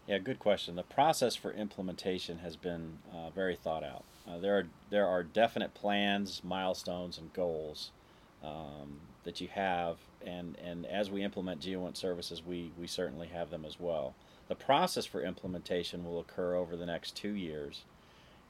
Yeah, 0.06 0.18
good 0.18 0.38
question. 0.38 0.76
The 0.76 0.82
process 0.82 1.34
for 1.34 1.52
implementation 1.52 2.40
has 2.40 2.56
been 2.56 2.98
uh, 3.10 3.30
very 3.30 3.56
thought 3.56 3.82
out. 3.82 4.04
Uh, 4.28 4.36
there 4.36 4.58
are 4.58 4.66
there 4.90 5.06
are 5.06 5.22
definite 5.22 5.72
plans, 5.72 6.42
milestones, 6.44 7.16
and 7.16 7.32
goals 7.32 7.90
um, 8.44 9.00
that 9.24 9.40
you 9.40 9.48
have, 9.54 9.96
and 10.26 10.58
and 10.62 10.84
as 10.84 11.10
we 11.10 11.22
implement 11.22 11.62
GeoInt 11.62 11.96
services, 11.96 12.42
we 12.44 12.70
we 12.78 12.86
certainly 12.86 13.28
have 13.28 13.48
them 13.48 13.64
as 13.64 13.80
well. 13.80 14.14
The 14.48 14.54
process 14.54 15.06
for 15.06 15.22
implementation 15.22 16.04
will 16.04 16.20
occur 16.20 16.54
over 16.54 16.76
the 16.76 16.86
next 16.86 17.16
two 17.16 17.34
years, 17.34 17.84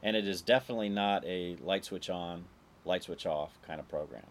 and 0.02 0.16
it 0.16 0.28
is 0.28 0.42
definitely 0.42 0.90
not 0.90 1.24
a 1.24 1.56
light 1.62 1.84
switch 1.84 2.10
on, 2.10 2.44
light 2.84 3.04
switch 3.04 3.26
off 3.26 3.58
kind 3.66 3.80
of 3.80 3.88
program. 3.88 4.26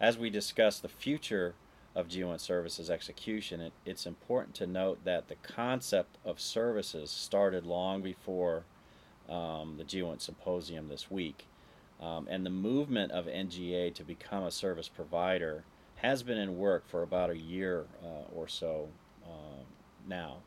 As 0.00 0.16
we 0.16 0.30
discuss 0.30 0.78
the 0.78 0.88
future 0.88 1.54
of 1.94 2.08
GeoInt 2.08 2.40
services 2.40 2.90
execution, 2.90 3.60
it, 3.60 3.72
it's 3.84 4.06
important 4.06 4.54
to 4.56 4.66
note 4.66 5.04
that 5.04 5.28
the 5.28 5.36
concept 5.36 6.16
of 6.24 6.40
services 6.40 7.10
started 7.10 7.66
long 7.66 8.00
before 8.00 8.64
um, 9.28 9.76
the 9.76 9.84
GeoInt 9.84 10.22
Symposium 10.22 10.88
this 10.88 11.10
week. 11.10 11.46
Um, 12.00 12.26
and 12.28 12.44
the 12.44 12.50
movement 12.50 13.12
of 13.12 13.26
NGA 13.26 13.94
to 13.94 14.02
become 14.02 14.42
a 14.42 14.50
service 14.50 14.88
provider 14.88 15.64
has 15.96 16.22
been 16.24 16.38
in 16.38 16.58
work 16.58 16.88
for 16.88 17.02
about 17.02 17.30
a 17.30 17.38
year 17.38 17.86
uh, 18.02 18.34
or 18.34 18.48
so 18.48 18.88
uh, 19.24 19.62
now. 20.08 20.38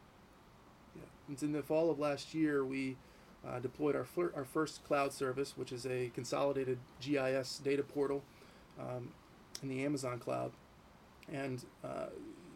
And 1.28 1.42
in 1.42 1.52
the 1.52 1.64
fall 1.64 1.90
of 1.90 2.00
last 2.00 2.34
year, 2.34 2.66
we 2.66 2.98
uh, 3.48 3.60
deployed 3.60 3.96
our, 3.96 4.06
our 4.36 4.46
first 4.46 4.84
cloud 4.86 5.14
service, 5.14 5.58
which 5.58 5.72
is 5.72 5.86
a 5.86 6.12
consolidated 6.14 6.78
GIS 7.00 7.60
data 7.64 7.84
portal 7.84 8.24
um, 8.80 9.10
in 9.62 9.70
the 9.70 9.84
Amazon 9.84 10.20
cloud. 10.20 10.52
And 11.32 11.64
uh, 11.84 12.08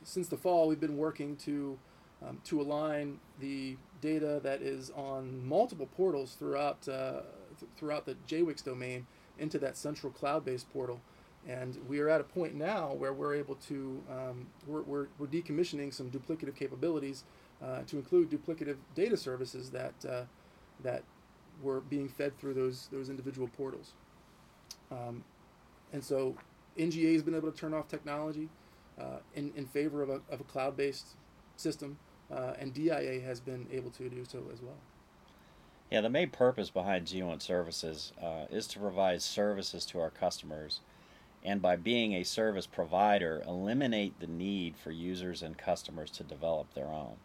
since 0.03 0.27
the 0.27 0.37
fall, 0.37 0.67
we've 0.67 0.79
been 0.79 0.97
working 0.97 1.35
to 1.37 1.77
um, 2.21 2.41
to 2.45 2.59
align 2.59 3.17
the 3.39 3.77
data 4.01 4.41
that 4.43 4.61
is 4.61 4.91
on 4.91 5.47
multiple 5.47 5.87
portals 5.95 6.35
throughout 6.37 6.87
uh, 6.87 7.21
th- 7.59 7.71
throughout 7.77 8.05
the 8.05 8.15
JWICS 8.27 8.63
domain 8.63 9.07
into 9.37 9.57
that 9.59 9.77
central 9.77 10.11
cloud-based 10.11 10.71
portal. 10.73 10.99
And 11.47 11.77
we 11.87 11.99
are 11.99 12.09
at 12.09 12.19
a 12.19 12.25
point 12.25 12.55
now 12.55 12.93
where 12.93 13.13
we're 13.13 13.33
able 13.35 13.55
to 13.55 14.03
um, 14.11 14.47
we're, 14.67 14.81
we're, 14.81 15.07
we're 15.17 15.27
decommissioning 15.27 15.93
some 15.93 16.11
duplicative 16.11 16.55
capabilities 16.55 17.23
uh, 17.63 17.81
to 17.83 17.97
include 17.97 18.29
duplicative 18.29 18.77
data 18.95 19.17
services 19.17 19.69
that 19.71 19.93
uh, 20.07 20.23
that 20.83 21.03
were 21.61 21.81
being 21.81 22.07
fed 22.07 22.37
through 22.37 22.53
those 22.53 22.87
those 22.91 23.09
individual 23.09 23.47
portals. 23.47 23.93
Um, 24.91 25.23
and 25.91 26.03
so 26.03 26.35
NGA 26.77 27.13
has 27.13 27.23
been 27.23 27.35
able 27.35 27.51
to 27.51 27.57
turn 27.57 27.73
off 27.73 27.87
technology 27.87 28.49
uh, 28.99 29.17
in, 29.35 29.51
in 29.55 29.65
favor 29.65 30.01
of 30.01 30.09
a, 30.09 30.21
of 30.29 30.41
a 30.41 30.43
cloud-based 30.43 31.15
system, 31.55 31.97
uh, 32.31 32.53
and 32.59 32.73
DIA 32.73 33.21
has 33.21 33.39
been 33.39 33.67
able 33.71 33.89
to 33.91 34.09
do 34.09 34.23
so 34.25 34.43
as 34.53 34.61
well. 34.61 34.77
Yeah, 35.91 36.01
the 36.01 36.09
main 36.09 36.29
purpose 36.29 36.69
behind 36.69 37.07
GeoInt 37.07 37.41
Services 37.41 38.13
uh, 38.21 38.45
is 38.51 38.67
to 38.67 38.79
provide 38.79 39.21
services 39.21 39.85
to 39.87 39.99
our 39.99 40.11
customers, 40.11 40.81
and 41.43 41.61
by 41.61 41.75
being 41.75 42.13
a 42.13 42.23
service 42.23 42.67
provider, 42.67 43.41
eliminate 43.47 44.19
the 44.19 44.27
need 44.27 44.77
for 44.77 44.91
users 44.91 45.41
and 45.41 45.57
customers 45.57 46.11
to 46.11 46.23
develop 46.23 46.73
their 46.73 46.87
own. 46.87 47.15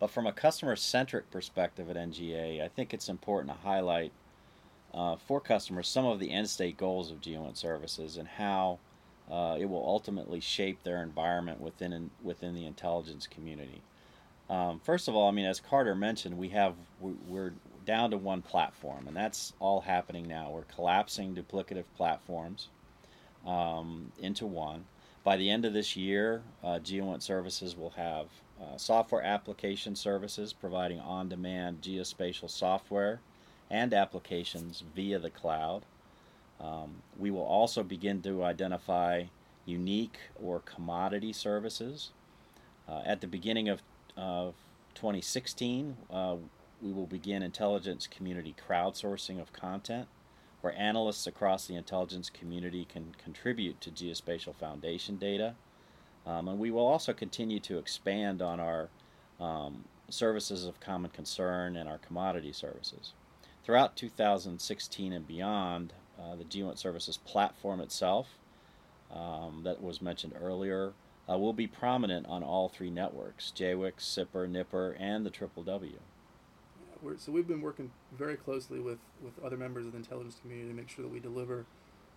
But 0.00 0.10
from 0.10 0.26
a 0.26 0.32
customer 0.32 0.76
centric 0.76 1.30
perspective 1.30 1.90
at 1.90 1.96
NGA, 1.96 2.62
I 2.62 2.68
think 2.68 2.94
it's 2.94 3.08
important 3.08 3.52
to 3.52 3.62
highlight 3.62 4.12
uh, 4.94 5.16
for 5.16 5.40
customers 5.40 5.88
some 5.88 6.06
of 6.06 6.20
the 6.20 6.30
end 6.30 6.48
state 6.48 6.76
goals 6.76 7.10
of 7.10 7.20
GeoInt 7.20 7.56
Services 7.56 8.16
and 8.16 8.28
how 8.28 8.78
uh, 9.30 9.56
it 9.58 9.66
will 9.66 9.84
ultimately 9.84 10.40
shape 10.40 10.82
their 10.82 11.02
environment 11.02 11.60
within 11.60 12.10
within 12.22 12.54
the 12.54 12.64
intelligence 12.66 13.26
community. 13.26 13.82
Um, 14.48 14.80
first 14.82 15.08
of 15.08 15.14
all, 15.14 15.28
I 15.28 15.32
mean, 15.32 15.44
as 15.44 15.60
Carter 15.60 15.94
mentioned, 15.94 16.38
we 16.38 16.48
have 16.50 16.74
we're 17.00 17.52
down 17.84 18.10
to 18.10 18.16
one 18.16 18.42
platform, 18.42 19.06
and 19.06 19.16
that's 19.16 19.52
all 19.60 19.82
happening 19.82 20.26
now. 20.26 20.50
We're 20.50 20.62
collapsing 20.62 21.34
duplicative 21.34 21.84
platforms 21.96 22.68
um, 23.46 24.12
into 24.18 24.46
one. 24.46 24.86
By 25.24 25.36
the 25.36 25.50
end 25.50 25.66
of 25.66 25.74
this 25.74 25.96
year, 25.96 26.42
uh, 26.64 26.78
GeoInt 26.78 27.22
Services 27.22 27.76
will 27.76 27.90
have 27.90 28.26
uh, 28.60 28.76
software 28.76 29.22
application 29.22 29.94
services 29.94 30.52
providing 30.52 30.98
on-demand 31.00 31.80
geospatial 31.80 32.50
software 32.50 33.20
and 33.70 33.92
applications 33.94 34.82
via 34.94 35.18
the 35.18 35.30
cloud. 35.30 35.82
Um, 36.60 37.02
we 37.16 37.30
will 37.30 37.44
also 37.44 37.82
begin 37.82 38.20
to 38.22 38.42
identify 38.42 39.24
unique 39.64 40.18
or 40.42 40.60
commodity 40.60 41.32
services. 41.32 42.10
Uh, 42.88 43.02
at 43.04 43.20
the 43.20 43.26
beginning 43.26 43.68
of, 43.68 43.82
of 44.16 44.54
2016, 44.94 45.96
uh, 46.10 46.36
we 46.80 46.92
will 46.92 47.06
begin 47.06 47.42
intelligence 47.42 48.06
community 48.06 48.54
crowdsourcing 48.68 49.40
of 49.40 49.52
content, 49.52 50.08
where 50.60 50.74
analysts 50.76 51.26
across 51.26 51.66
the 51.66 51.74
intelligence 51.74 52.30
community 52.30 52.84
can 52.84 53.14
contribute 53.22 53.80
to 53.80 53.90
geospatial 53.90 54.54
foundation 54.54 55.16
data. 55.16 55.54
Um, 56.28 56.48
and 56.48 56.58
we 56.58 56.70
will 56.70 56.86
also 56.86 57.12
continue 57.12 57.58
to 57.60 57.78
expand 57.78 58.42
on 58.42 58.60
our 58.60 58.88
um, 59.40 59.84
services 60.10 60.66
of 60.66 60.78
common 60.78 61.10
concern 61.10 61.76
and 61.76 61.88
our 61.88 61.98
commodity 61.98 62.52
services. 62.52 63.12
Throughout 63.64 63.96
2016 63.96 65.12
and 65.12 65.26
beyond, 65.26 65.94
uh, 66.20 66.36
the 66.36 66.44
GeoInt 66.44 66.78
Services 66.78 67.16
platform 67.16 67.80
itself, 67.80 68.28
um, 69.10 69.62
that 69.64 69.82
was 69.82 70.02
mentioned 70.02 70.34
earlier, 70.40 70.92
uh, 71.30 71.38
will 71.38 71.52
be 71.52 71.66
prominent 71.66 72.26
on 72.26 72.42
all 72.42 72.68
three 72.68 72.90
networks 72.90 73.52
JWICS, 73.56 74.00
SIPR, 74.00 74.50
NIPR, 74.50 74.96
and 74.98 75.24
the 75.24 75.30
Triple 75.30 75.62
W. 75.62 75.92
Yeah, 75.92 77.12
so 77.18 77.32
we've 77.32 77.48
been 77.48 77.62
working 77.62 77.90
very 78.16 78.36
closely 78.36 78.80
with, 78.80 78.98
with 79.22 79.32
other 79.42 79.56
members 79.56 79.86
of 79.86 79.92
the 79.92 79.98
intelligence 79.98 80.38
community 80.42 80.68
to 80.68 80.74
make 80.74 80.88
sure 80.88 81.02
that 81.04 81.12
we 81.12 81.20
deliver 81.20 81.64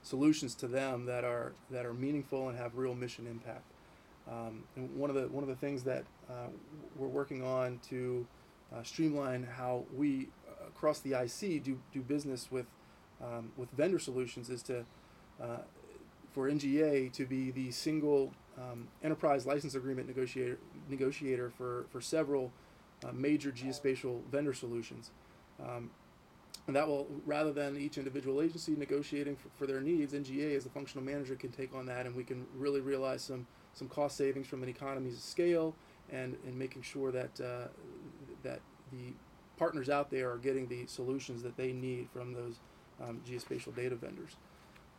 solutions 0.03 0.55
to 0.55 0.67
them 0.67 1.05
that 1.05 1.23
are 1.23 1.53
that 1.69 1.85
are 1.85 1.93
meaningful 1.93 2.49
and 2.49 2.57
have 2.57 2.75
real 2.75 2.95
mission 2.95 3.27
impact. 3.27 3.70
Um, 4.29 4.63
and 4.75 4.95
one 4.95 5.09
of 5.09 5.15
the 5.15 5.27
one 5.27 5.43
of 5.43 5.49
the 5.49 5.55
things 5.55 5.83
that 5.83 6.05
uh, 6.29 6.47
we're 6.95 7.07
working 7.07 7.43
on 7.43 7.79
to 7.89 8.25
uh, 8.73 8.83
streamline 8.83 9.43
how 9.43 9.85
we 9.93 10.29
uh, 10.47 10.67
across 10.67 10.99
the 10.99 11.13
IC 11.13 11.63
do, 11.63 11.79
do 11.91 12.01
business 12.01 12.51
with 12.51 12.67
um, 13.21 13.51
with 13.57 13.69
vendor 13.71 13.99
solutions 13.99 14.49
is 14.49 14.63
to 14.63 14.85
uh, 15.41 15.57
for 16.31 16.49
NGA 16.49 17.11
to 17.13 17.25
be 17.25 17.51
the 17.51 17.71
single 17.71 18.33
um, 18.57 18.87
enterprise 19.03 19.45
license 19.45 19.75
agreement 19.75 20.07
negotiator 20.07 20.59
negotiator 20.87 21.51
for 21.57 21.85
for 21.89 21.99
several 21.99 22.51
uh, 23.03 23.11
major 23.11 23.51
geospatial 23.51 24.21
vendor 24.31 24.53
solutions. 24.53 25.11
Um, 25.59 25.89
and 26.67 26.75
that 26.75 26.87
will, 26.87 27.07
rather 27.25 27.51
than 27.51 27.75
each 27.75 27.97
individual 27.97 28.41
agency 28.41 28.75
negotiating 28.75 29.35
for, 29.35 29.49
for 29.57 29.65
their 29.65 29.81
needs, 29.81 30.13
NGA 30.13 30.55
as 30.55 30.65
a 30.65 30.69
functional 30.69 31.03
manager 31.03 31.35
can 31.35 31.51
take 31.51 31.73
on 31.73 31.87
that, 31.87 32.05
and 32.05 32.15
we 32.15 32.23
can 32.23 32.45
really 32.55 32.81
realize 32.81 33.23
some 33.23 33.47
some 33.73 33.87
cost 33.87 34.17
savings 34.17 34.47
from 34.47 34.63
an 34.63 34.69
economies 34.69 35.15
of 35.15 35.21
scale, 35.21 35.75
and 36.11 36.37
and 36.45 36.57
making 36.57 36.81
sure 36.81 37.11
that 37.11 37.39
uh, 37.39 37.67
that 38.43 38.59
the 38.91 39.13
partners 39.57 39.89
out 39.89 40.09
there 40.09 40.31
are 40.31 40.37
getting 40.37 40.67
the 40.67 40.85
solutions 40.87 41.43
that 41.43 41.55
they 41.55 41.71
need 41.71 42.09
from 42.11 42.33
those 42.33 42.59
um, 43.01 43.21
geospatial 43.27 43.75
data 43.75 43.95
vendors. 43.95 44.35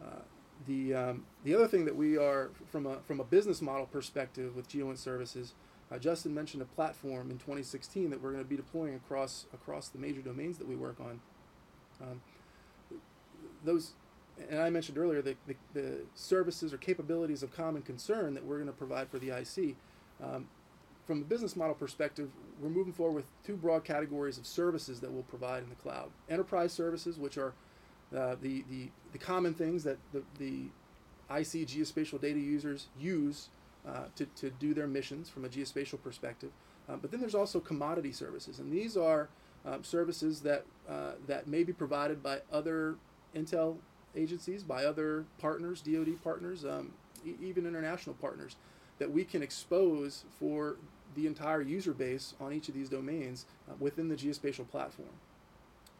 Uh, 0.00 0.20
the, 0.66 0.94
um, 0.94 1.24
the 1.44 1.54
other 1.54 1.66
thing 1.66 1.84
that 1.84 1.96
we 1.96 2.16
are, 2.16 2.50
from 2.70 2.86
a, 2.86 2.98
from 3.00 3.20
a 3.20 3.24
business 3.24 3.60
model 3.60 3.86
perspective 3.86 4.54
with 4.54 4.68
GeoInt 4.68 4.98
Services, 4.98 5.54
uh, 5.90 5.98
Justin 5.98 6.32
mentioned 6.34 6.62
a 6.62 6.66
platform 6.66 7.30
in 7.30 7.38
2016 7.38 8.10
that 8.10 8.22
we're 8.22 8.30
going 8.30 8.44
to 8.44 8.48
be 8.48 8.56
deploying 8.56 8.94
across, 8.94 9.46
across 9.52 9.88
the 9.88 9.98
major 9.98 10.20
domains 10.20 10.58
that 10.58 10.68
we 10.68 10.76
work 10.76 11.00
on. 11.00 11.20
Um, 12.00 12.20
those, 13.64 13.92
and 14.50 14.60
I 14.60 14.70
mentioned 14.70 14.98
earlier, 14.98 15.22
the, 15.22 15.36
the, 15.46 15.54
the, 15.74 15.98
services 16.14 16.72
or 16.72 16.78
capabilities 16.78 17.42
of 17.42 17.54
common 17.54 17.82
concern 17.82 18.34
that 18.34 18.44
we're 18.44 18.56
going 18.56 18.66
to 18.66 18.72
provide 18.72 19.08
for 19.08 19.18
the 19.18 19.30
IC. 19.30 19.76
Um, 20.22 20.48
from 21.06 21.20
a 21.20 21.24
business 21.24 21.56
model 21.56 21.74
perspective, 21.74 22.30
we're 22.60 22.70
moving 22.70 22.92
forward 22.92 23.14
with 23.14 23.24
two 23.44 23.56
broad 23.56 23.84
categories 23.84 24.38
of 24.38 24.46
services 24.46 25.00
that 25.00 25.10
we'll 25.10 25.24
provide 25.24 25.62
in 25.62 25.68
the 25.68 25.74
cloud. 25.74 26.10
Enterprise 26.30 26.72
services, 26.72 27.18
which 27.18 27.38
are 27.38 27.52
uh, 28.16 28.36
the, 28.40 28.64
the, 28.70 28.88
the 29.12 29.18
common 29.18 29.54
things 29.54 29.84
that 29.84 29.98
the, 30.12 30.22
the 30.38 30.64
IC 31.30 31.66
geospatial 31.66 32.20
data 32.20 32.38
users 32.38 32.86
use 32.98 33.48
uh, 33.86 34.04
to, 34.14 34.26
to 34.36 34.50
do 34.50 34.74
their 34.74 34.86
missions 34.86 35.28
from 35.28 35.44
a 35.44 35.48
geospatial 35.48 36.00
perspective. 36.02 36.50
Uh, 36.88 36.96
but 36.96 37.10
then 37.10 37.20
there's 37.20 37.34
also 37.34 37.58
commodity 37.58 38.12
services, 38.12 38.58
and 38.58 38.72
these 38.72 38.96
are 38.96 39.28
um, 39.64 39.82
services 39.84 40.40
that, 40.40 40.64
uh, 40.88 41.12
that 41.26 41.46
may 41.46 41.62
be 41.62 41.72
provided 41.72 42.22
by 42.22 42.40
other 42.52 42.96
intel 43.34 43.76
agencies, 44.16 44.62
by 44.62 44.84
other 44.84 45.24
partners, 45.38 45.80
DoD 45.80 46.22
partners, 46.22 46.64
um, 46.64 46.92
e- 47.24 47.34
even 47.40 47.66
international 47.66 48.14
partners, 48.20 48.56
that 48.98 49.10
we 49.10 49.24
can 49.24 49.42
expose 49.42 50.24
for 50.38 50.76
the 51.14 51.26
entire 51.26 51.60
user 51.60 51.92
base 51.92 52.34
on 52.40 52.52
each 52.52 52.68
of 52.68 52.74
these 52.74 52.88
domains 52.88 53.44
uh, 53.68 53.74
within 53.78 54.08
the 54.08 54.14
geospatial 54.14 54.68
platform. 54.68 55.08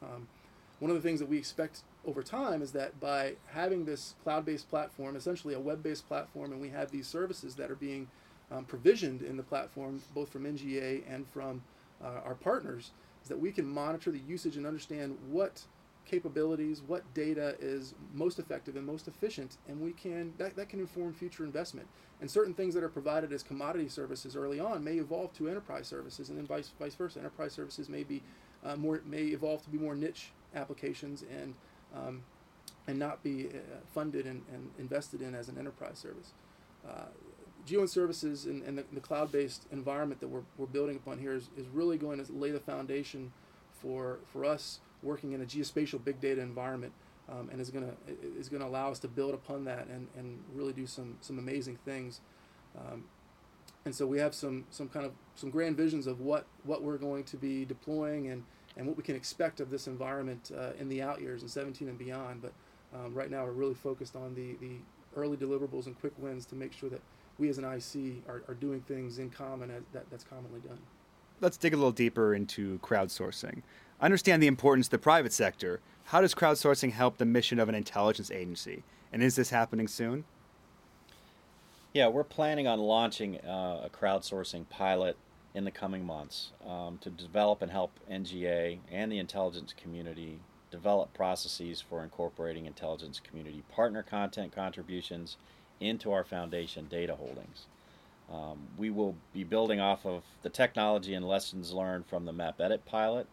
Um, 0.02 0.28
one 0.78 0.90
of 0.90 0.97
the 0.97 1.02
things 1.02 1.21
that 1.21 1.28
we 1.28 1.38
expect 1.38 1.83
over 2.04 2.23
time 2.23 2.62
is 2.62 2.73
that 2.73 2.99
by 2.99 3.35
having 3.47 3.85
this 3.85 4.14
cloud-based 4.25 4.69
platform, 4.69 5.14
essentially 5.14 5.54
a 5.54 5.61
web-based 5.61 6.09
platform, 6.09 6.52
and 6.52 6.61
we 6.61 6.71
have 6.71 6.90
these 6.90 7.07
services 7.07 7.54
that 7.54 7.71
are 7.71 7.76
being 7.76 8.09
um, 8.50 8.64
provisioned 8.64 9.23
in 9.23 9.37
the 9.37 9.42
platform, 9.42 10.02
both 10.14 10.28
from 10.31 10.45
NGA 10.45 11.02
and 11.09 11.26
from 11.28 11.62
uh, 12.02 12.21
our 12.25 12.35
partners, 12.35 12.90
is 13.23 13.28
that 13.28 13.38
we 13.38 13.52
can 13.52 13.66
monitor 13.66 14.11
the 14.11 14.19
usage 14.19 14.57
and 14.57 14.66
understand 14.66 15.16
what 15.31 15.62
capabilities, 16.04 16.82
what 16.87 17.02
data 17.14 17.56
is 17.61 17.94
most 18.12 18.38
effective 18.38 18.76
and 18.76 18.87
most 18.87 19.09
efficient, 19.09 19.56
and 19.68 19.80
we 19.80 19.92
can 19.92 20.32
that, 20.38 20.56
that 20.56 20.68
can 20.68 20.80
inform 20.80 21.12
future 21.12 21.44
investment. 21.44 21.87
And 22.21 22.30
certain 22.30 22.54
things 22.54 22.75
that 22.75 22.85
are 22.85 22.88
provided 22.88 23.32
as 23.32 23.42
commodity 23.42 23.88
services 23.88 24.37
early 24.37 24.61
on 24.61 24.85
may 24.85 24.94
evolve 24.94 25.32
to 25.35 25.49
enterprise 25.49 25.87
services, 25.87 26.28
and 26.28 26.38
then 26.38 26.47
vice 26.47 26.71
vice 26.78 26.94
versa. 26.94 27.18
Enterprise 27.18 27.52
services 27.52 27.88
may 27.88 28.02
be 28.02 28.23
uh, 28.64 28.76
more 28.76 29.00
may 29.06 29.23
evolve 29.23 29.62
to 29.64 29.71
be 29.71 29.78
more 29.78 29.94
niche 29.94 30.30
applications 30.54 31.25
and 31.40 31.54
um, 31.94 32.23
and 32.87 32.99
not 32.99 33.23
be 33.23 33.47
uh, 33.47 33.59
funded 33.94 34.26
and, 34.26 34.42
and, 34.52 34.71
invested 34.78 35.23
in 35.23 35.35
as 35.35 35.49
an 35.49 35.56
enterprise 35.59 35.99
service. 35.99 36.32
Uh, 36.88 37.04
GeoInt 37.66 37.90
Services 37.90 38.47
and, 38.47 38.62
and 38.64 38.76
the, 38.76 38.85
the, 38.92 39.00
cloud-based 39.00 39.66
environment 39.71 40.21
that 40.21 40.26
we're, 40.26 40.42
we're 40.59 40.66
building 40.66 40.97
upon 40.97 41.18
here 41.18 41.35
is, 41.35 41.49
is 41.56 41.66
really 41.68 41.97
going 41.97 42.25
to 42.25 42.32
lay 42.32 42.50
the 42.50 42.59
foundation 42.59 43.32
for, 43.71 44.18
for 44.32 44.44
us 44.44 44.80
working 45.02 45.32
in 45.32 45.42
a 45.42 45.44
geospatial 45.44 46.02
big 46.04 46.21
data 46.21 46.40
environment, 46.40 46.92
um, 47.28 47.49
and 47.50 47.61
is 47.61 47.71
going 47.71 47.85
to 47.85 48.38
is 48.38 48.49
going 48.49 48.62
to 48.62 48.68
allow 48.68 48.90
us 48.90 48.99
to 49.00 49.09
build 49.09 49.35
upon 49.35 49.64
that 49.64 49.87
and, 49.88 50.09
and 50.16 50.38
really 50.54 50.73
do 50.73 50.87
some 50.87 51.16
some 51.21 51.38
amazing 51.38 51.78
things. 51.85 52.21
Um, 52.78 53.04
and 53.85 53.94
so 53.94 54.06
we 54.06 54.18
have 54.18 54.35
some 54.35 54.64
some 54.71 54.88
kind 54.88 55.06
of 55.06 55.12
some 55.35 55.50
grand 55.50 55.76
visions 55.76 56.06
of 56.06 56.21
what 56.21 56.47
what 56.64 56.82
we're 56.82 56.99
going 56.99 57.25
to 57.25 57.37
be 57.37 57.64
deploying 57.64 58.28
and 58.28 58.44
and 58.76 58.87
what 58.87 58.97
we 58.97 59.02
can 59.02 59.16
expect 59.16 59.61
of 59.61 59.71
this 59.71 59.87
environment 59.87 60.50
uh, 60.56 60.71
in 60.78 60.88
the 60.88 61.02
out 61.02 61.21
years 61.21 61.42
in 61.42 61.49
17 61.49 61.88
and 61.88 61.99
beyond. 61.99 62.40
But 62.40 62.52
um, 62.94 63.14
right 63.14 63.30
now, 63.30 63.44
we're 63.44 63.52
really 63.52 63.75
focused 63.75 64.16
on 64.16 64.35
the 64.35 64.56
the 64.61 64.76
early 65.16 65.37
deliverables 65.37 65.87
and 65.87 65.99
quick 65.99 66.12
wins 66.18 66.47
to 66.47 66.54
make 66.54 66.73
sure 66.73 66.88
that 66.88 67.02
we 67.38 67.49
as 67.49 67.59
an 67.59 67.64
IC 67.64 68.26
are, 68.28 68.42
are 68.49 68.54
doing 68.54 68.80
things 68.82 69.18
in 69.18 69.30
common 69.30 69.68
that, 69.92 70.11
that's 70.11 70.25
commonly 70.25 70.61
done. 70.61 70.78
Let's 71.40 71.56
dig 71.56 71.75
a 71.75 71.76
little 71.76 71.92
deeper 71.92 72.35
into 72.35 72.78
crowdsourcing. 72.78 73.62
Understand 74.02 74.42
the 74.42 74.49
importance 74.49 74.88
of 74.88 74.90
the 74.90 74.99
private 74.99 75.32
sector. 75.32 75.80
How 76.06 76.21
does 76.21 76.35
crowdsourcing 76.35 76.90
help 76.90 77.18
the 77.18 77.25
mission 77.25 77.61
of 77.61 77.68
an 77.68 77.76
intelligence 77.76 78.32
agency? 78.32 78.82
And 79.12 79.23
is 79.23 79.37
this 79.37 79.50
happening 79.50 79.87
soon? 79.87 80.25
Yeah, 81.92 82.09
we're 82.09 82.25
planning 82.25 82.66
on 82.66 82.80
launching 82.80 83.38
uh, 83.38 83.82
a 83.85 83.90
crowdsourcing 83.90 84.68
pilot 84.68 85.16
in 85.54 85.64
the 85.64 85.71
coming 85.71 86.04
months 86.04 86.50
um, 86.66 86.99
to 87.02 87.11
develop 87.11 87.62
and 87.62 87.71
help 87.71 87.92
NGA 88.11 88.78
and 88.90 89.12
the 89.12 89.18
intelligence 89.18 89.73
community 89.80 90.40
develop 90.73 91.14
processes 91.14 91.80
for 91.80 92.02
incorporating 92.02 92.66
intelligence 92.66 93.21
community 93.23 93.62
partner 93.71 94.02
content 94.02 94.52
contributions 94.52 95.37
into 95.78 96.11
our 96.11 96.25
foundation 96.25 96.87
data 96.90 97.14
holdings. 97.14 97.66
Um, 98.32 98.68
we 98.76 98.90
will 98.90 99.14
be 99.32 99.44
building 99.44 99.78
off 99.78 100.04
of 100.06 100.25
the 100.42 100.49
technology 100.49 101.14
and 101.14 101.28
lessons 101.28 101.73
learned 101.73 102.06
from 102.06 102.25
the 102.25 102.32
Map 102.32 102.61
Edit 102.61 102.87
pilot, 102.87 103.28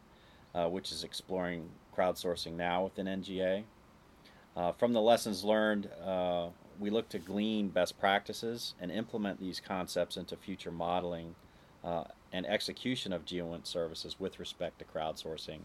uh, 0.55 0.67
which 0.67 0.91
is 0.91 1.03
exploring 1.03 1.69
crowdsourcing 1.95 2.53
now 2.53 2.83
within 2.83 3.05
NGA. 3.05 3.63
Uh, 4.55 4.71
from 4.71 4.93
the 4.93 5.01
lessons 5.01 5.43
learned, 5.43 5.89
uh, 6.05 6.47
we 6.79 6.89
look 6.89 7.09
to 7.09 7.19
glean 7.19 7.69
best 7.69 7.99
practices 7.99 8.73
and 8.79 8.91
implement 8.91 9.39
these 9.39 9.59
concepts 9.59 10.17
into 10.17 10.35
future 10.35 10.71
modeling 10.71 11.35
uh, 11.83 12.05
and 12.33 12.45
execution 12.45 13.13
of 13.13 13.25
GeoInt 13.25 13.65
services 13.65 14.19
with 14.19 14.39
respect 14.39 14.79
to 14.79 14.85
crowdsourcing, 14.85 15.59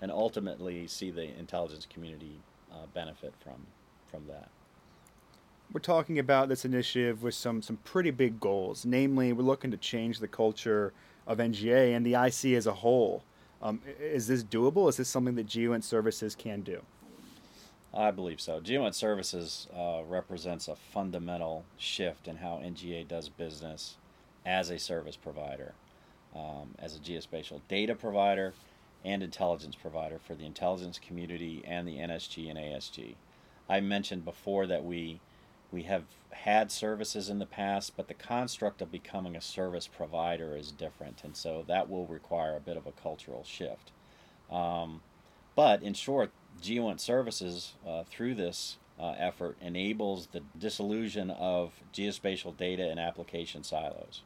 and 0.00 0.10
ultimately 0.10 0.86
see 0.86 1.10
the 1.10 1.36
intelligence 1.38 1.86
community 1.92 2.40
uh, 2.72 2.86
benefit 2.92 3.32
from 3.42 3.66
from 4.10 4.26
that. 4.26 4.48
We're 5.72 5.80
talking 5.80 6.18
about 6.18 6.48
this 6.48 6.64
initiative 6.64 7.22
with 7.22 7.34
some 7.34 7.62
some 7.62 7.78
pretty 7.78 8.10
big 8.10 8.40
goals. 8.40 8.84
Namely, 8.84 9.32
we're 9.32 9.42
looking 9.42 9.70
to 9.70 9.76
change 9.76 10.18
the 10.18 10.28
culture 10.28 10.92
of 11.26 11.38
NGA 11.38 11.96
and 11.96 12.04
the 12.04 12.14
IC 12.14 12.56
as 12.56 12.66
a 12.66 12.74
whole. 12.74 13.24
Um, 13.64 13.80
is 13.98 14.26
this 14.26 14.44
doable? 14.44 14.90
Is 14.90 14.98
this 14.98 15.08
something 15.08 15.36
that 15.36 15.46
GeoInt 15.46 15.84
services 15.84 16.34
can 16.34 16.60
do? 16.60 16.82
I 17.94 18.10
believe 18.10 18.40
so. 18.40 18.60
GeoInt 18.60 18.94
Services 18.94 19.68
uh, 19.74 20.02
represents 20.06 20.68
a 20.68 20.76
fundamental 20.76 21.64
shift 21.78 22.28
in 22.28 22.36
how 22.36 22.60
NGA 22.62 23.08
does 23.08 23.30
business 23.30 23.96
as 24.44 24.68
a 24.68 24.78
service 24.78 25.16
provider, 25.16 25.72
um, 26.34 26.74
as 26.78 26.94
a 26.94 26.98
geospatial 26.98 27.60
data 27.68 27.94
provider 27.94 28.52
and 29.04 29.22
intelligence 29.22 29.76
provider 29.76 30.18
for 30.18 30.34
the 30.34 30.44
intelligence 30.44 30.98
community 30.98 31.62
and 31.66 31.88
the 31.88 31.96
NSG 31.96 32.50
and 32.50 32.58
ASG. 32.58 33.14
I 33.68 33.80
mentioned 33.80 34.24
before 34.24 34.66
that 34.66 34.84
we 34.84 35.20
we 35.74 35.82
have 35.82 36.04
had 36.30 36.70
services 36.70 37.28
in 37.28 37.40
the 37.40 37.46
past, 37.46 37.94
but 37.96 38.06
the 38.06 38.14
construct 38.14 38.80
of 38.80 38.92
becoming 38.92 39.34
a 39.34 39.40
service 39.40 39.88
provider 39.88 40.56
is 40.56 40.70
different, 40.70 41.22
and 41.24 41.36
so 41.36 41.64
that 41.66 41.90
will 41.90 42.06
require 42.06 42.56
a 42.56 42.60
bit 42.60 42.76
of 42.76 42.86
a 42.86 42.92
cultural 42.92 43.42
shift. 43.44 43.90
Um, 44.50 45.02
but 45.56 45.82
in 45.82 45.94
short, 45.94 46.30
GeoInt 46.62 47.00
Services, 47.00 47.74
uh, 47.86 48.04
through 48.04 48.36
this 48.36 48.78
uh, 49.00 49.14
effort, 49.18 49.56
enables 49.60 50.28
the 50.28 50.42
dissolution 50.56 51.30
of 51.30 51.72
geospatial 51.92 52.56
data 52.56 52.88
and 52.88 53.00
application 53.00 53.64
silos. 53.64 54.22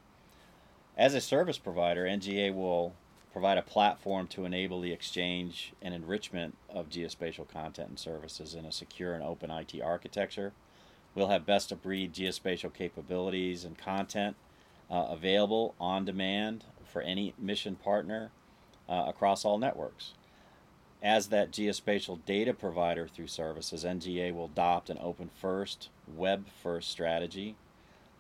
As 0.99 1.15
a 1.15 1.21
service 1.21 1.59
provider, 1.59 2.05
NGA 2.05 2.55
will 2.55 2.93
provide 3.33 3.57
a 3.57 3.63
platform 3.63 4.27
to 4.27 4.45
enable 4.45 4.81
the 4.81 4.93
exchange 4.93 5.73
and 5.81 5.95
enrichment 5.95 6.57
of 6.69 6.91
geospatial 6.91 7.49
content 7.49 7.89
and 7.89 7.99
services 7.99 8.55
in 8.55 8.67
a 8.67 8.73
secure 8.73 9.15
and 9.15 9.23
open 9.23 9.51
IT 9.51 9.81
architecture. 9.83 10.53
We'll 11.19 11.29
have 11.29 11.45
best 11.45 11.73
of 11.73 11.83
breed 11.83 12.15
geospatial 12.15 12.73
capabilities 12.73 13.65
and 13.65 13.77
content 13.77 14.37
uh, 14.89 15.07
available 15.11 15.75
on 15.81 16.05
demand 16.05 16.65
for 16.85 17.03
any 17.03 17.35
mission 17.37 17.75
partner 17.75 18.31
uh, 18.89 19.05
across 19.09 19.45
all 19.45 19.59
networks 19.59 20.13
as 21.03 21.29
that 21.29 21.53
geospatial 21.53 22.25
data 22.25 22.53
provider 22.53 23.07
through 23.07 23.29
services, 23.29 23.85
NGA 23.85 24.35
will 24.35 24.47
adopt 24.47 24.91
an 24.91 24.99
open 25.01 25.31
first, 25.41 25.91
web 26.07 26.47
first 26.63 26.91
strategy. 26.91 27.57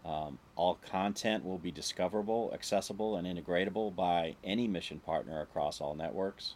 Um, 0.04 0.38
all 0.54 0.74
content 0.76 1.44
will 1.44 1.58
be 1.58 1.70
discoverable, 1.70 2.50
accessible, 2.54 3.16
and 3.16 3.26
integratable 3.26 3.94
by 3.94 4.36
any 4.44 4.68
mission 4.68 5.00
partner 5.00 5.40
across 5.40 5.80
all 5.80 5.94
networks. 5.94 6.54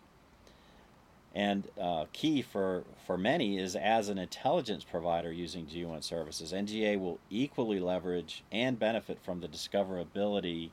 And 1.34 1.68
uh, 1.80 2.06
key 2.12 2.42
for, 2.42 2.84
for 3.06 3.16
many 3.16 3.58
is 3.58 3.74
as 3.74 4.08
an 4.08 4.18
intelligence 4.18 4.84
provider 4.84 5.32
using 5.32 5.66
GeoInt 5.66 6.04
services, 6.04 6.52
NGA 6.52 7.00
will 7.00 7.18
equally 7.30 7.80
leverage 7.80 8.44
and 8.52 8.78
benefit 8.78 9.18
from 9.24 9.40
the 9.40 9.48
discoverability 9.48 10.70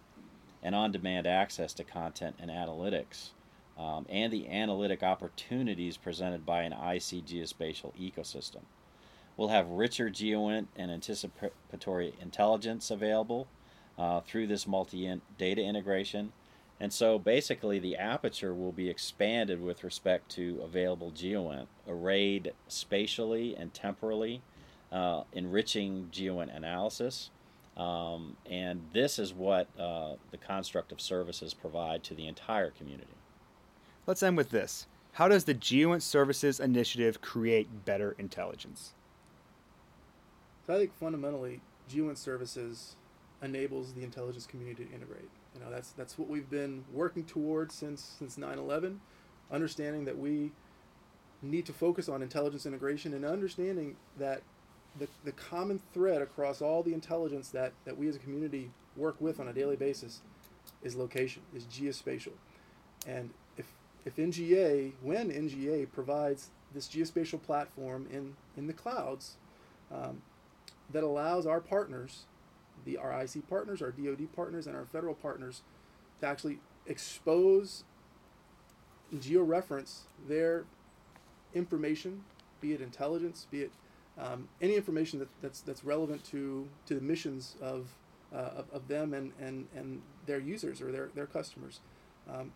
and 0.62 0.76
on 0.76 0.92
demand 0.92 1.26
access 1.26 1.74
to 1.74 1.86
content 1.86 2.36
and 2.40 2.52
analytics 2.52 3.30
um, 3.78 4.06
and 4.10 4.34
the 4.34 4.48
analytic 4.50 5.02
opportunities 5.02 5.96
presented 5.96 6.46
by 6.46 6.64
an 6.64 6.74
IC 6.74 7.26
geospatial 7.26 7.94
ecosystem. 7.96 8.64
We'll 9.38 9.48
have 9.48 9.70
richer 9.70 10.10
GeoInt 10.10 10.68
and 10.76 10.92
anticipatory 10.92 12.14
intelligence 12.22 12.92
available 12.92 13.48
uh, 13.98 14.20
through 14.20 14.48
this 14.48 14.68
multi 14.68 15.22
data 15.38 15.62
integration. 15.62 16.34
And 16.80 16.94
so 16.94 17.20
basically, 17.20 17.78
the 17.80 17.98
aperture 17.98 18.54
will 18.54 18.72
be 18.72 18.90
expanded 18.90 19.62
with 19.62 19.84
respect 19.84 20.30
to 20.32 20.62
available 20.64 21.12
GeoInt, 21.12 21.68
arrayed 21.88 22.54
spatially 22.68 23.56
and 23.56 23.74
temporally, 23.74 24.42
uh, 24.92 25.24
enriching 25.34 26.10
GeoInt 26.12 26.56
analysis. 26.56 27.32
Um, 27.76 28.38
and 28.50 28.82
this 28.94 29.20
is 29.20 29.34
what 29.34 29.68
uh, 29.78 30.14
the 30.32 30.38
construct 30.38 30.92
of 30.92 31.02
services 31.02 31.54
provide 31.54 32.04
to 32.06 32.14
the 32.14 32.28
entire 32.28 32.72
community. 32.72 33.14
Let's 34.08 34.24
end 34.24 34.38
with 34.38 34.50
this. 34.50 34.88
How 35.14 35.28
does 35.28 35.44
the 35.44 35.56
GeoInt 35.56 36.02
Services 36.02 36.60
Initiative 36.60 37.20
create 37.20 37.86
better 37.86 38.16
intelligence? 38.18 38.94
So 40.66 40.76
I 40.76 40.78
think 40.78 40.94
fundamentally, 40.94 41.62
GeoInt 41.92 42.18
Services 42.18 42.96
enables 43.42 43.94
the 43.94 44.04
intelligence 44.04 44.46
community 44.46 44.86
to 44.86 44.94
integrate. 44.94 45.30
You 45.54 45.62
know, 45.62 45.72
that's 45.72 45.92
that's 45.92 46.18
what 46.18 46.30
we've 46.30 46.50
been 46.50 46.86
working 46.94 47.24
towards 47.26 47.76
since 47.76 48.16
since 48.20 48.38
9/11, 48.38 48.98
understanding 49.52 50.06
that 50.06 50.18
we 50.18 50.52
need 51.42 51.66
to 51.66 51.74
focus 51.74 52.10
on 52.10 52.22
intelligence 52.22 52.66
integration 52.66 53.14
and 53.14 53.24
understanding 53.26 53.96
that 54.18 54.42
the, 54.98 55.08
the 55.24 55.32
common 55.32 55.80
thread 55.94 56.22
across 56.22 56.62
all 56.62 56.84
the 56.84 56.94
intelligence 56.94 57.50
that, 57.50 57.72
that 57.86 57.98
we 57.98 58.08
as 58.08 58.16
a 58.16 58.20
community 58.20 58.72
work 58.98 59.16
with 59.20 59.40
on 59.40 59.48
a 59.48 59.54
daily 59.54 59.76
basis 59.76 60.22
is 60.84 60.96
location, 60.96 61.42
is 61.56 61.64
geospatial. 61.66 62.34
And 63.08 63.30
if 63.58 63.66
if 64.06 64.16
NGA, 64.16 64.94
when 65.02 65.30
NGA 65.30 65.92
provides 65.92 66.50
this 66.74 66.88
geospatial 66.88 67.42
platform 67.42 68.08
in, 68.12 68.36
in 68.56 68.68
the 68.68 68.74
clouds 68.74 69.36
um, 69.92 70.22
that 70.92 71.04
allows 71.04 71.46
our 71.46 71.60
partners, 71.60 72.26
the 72.86 72.98
our 72.98 73.12
IC 73.22 73.48
partners, 73.50 73.82
our 73.82 73.92
DoD 73.92 74.28
partners, 74.36 74.68
and 74.68 74.76
our 74.76 74.86
federal 74.86 75.14
partners, 75.14 75.62
to 76.20 76.28
actually 76.28 76.60
expose, 76.86 77.84
and 79.12 79.22
georeference 79.22 80.02
their 80.28 80.66
information, 81.54 82.24
be 82.62 82.74
it 82.74 82.82
intelligence, 82.82 83.48
be 83.50 83.62
it 83.62 83.72
um, 84.18 84.50
any 84.62 84.76
information 84.76 85.20
that, 85.20 85.30
that's 85.42 85.62
that's 85.62 85.84
relevant 85.84 86.24
to 86.26 86.68
to 86.88 86.96
the 86.96 87.02
missions 87.02 87.56
of 87.62 87.88
uh, 88.34 88.52
of, 88.58 88.66
of, 88.72 88.88
them 88.88 89.14
and, 89.14 89.32
and, 89.40 89.68
and 89.76 90.02
their 90.26 90.40
users 90.40 90.82
or 90.82 90.92
their, 90.92 91.10
their 91.16 91.26
customers. 91.26 91.80
Um, 92.32 92.52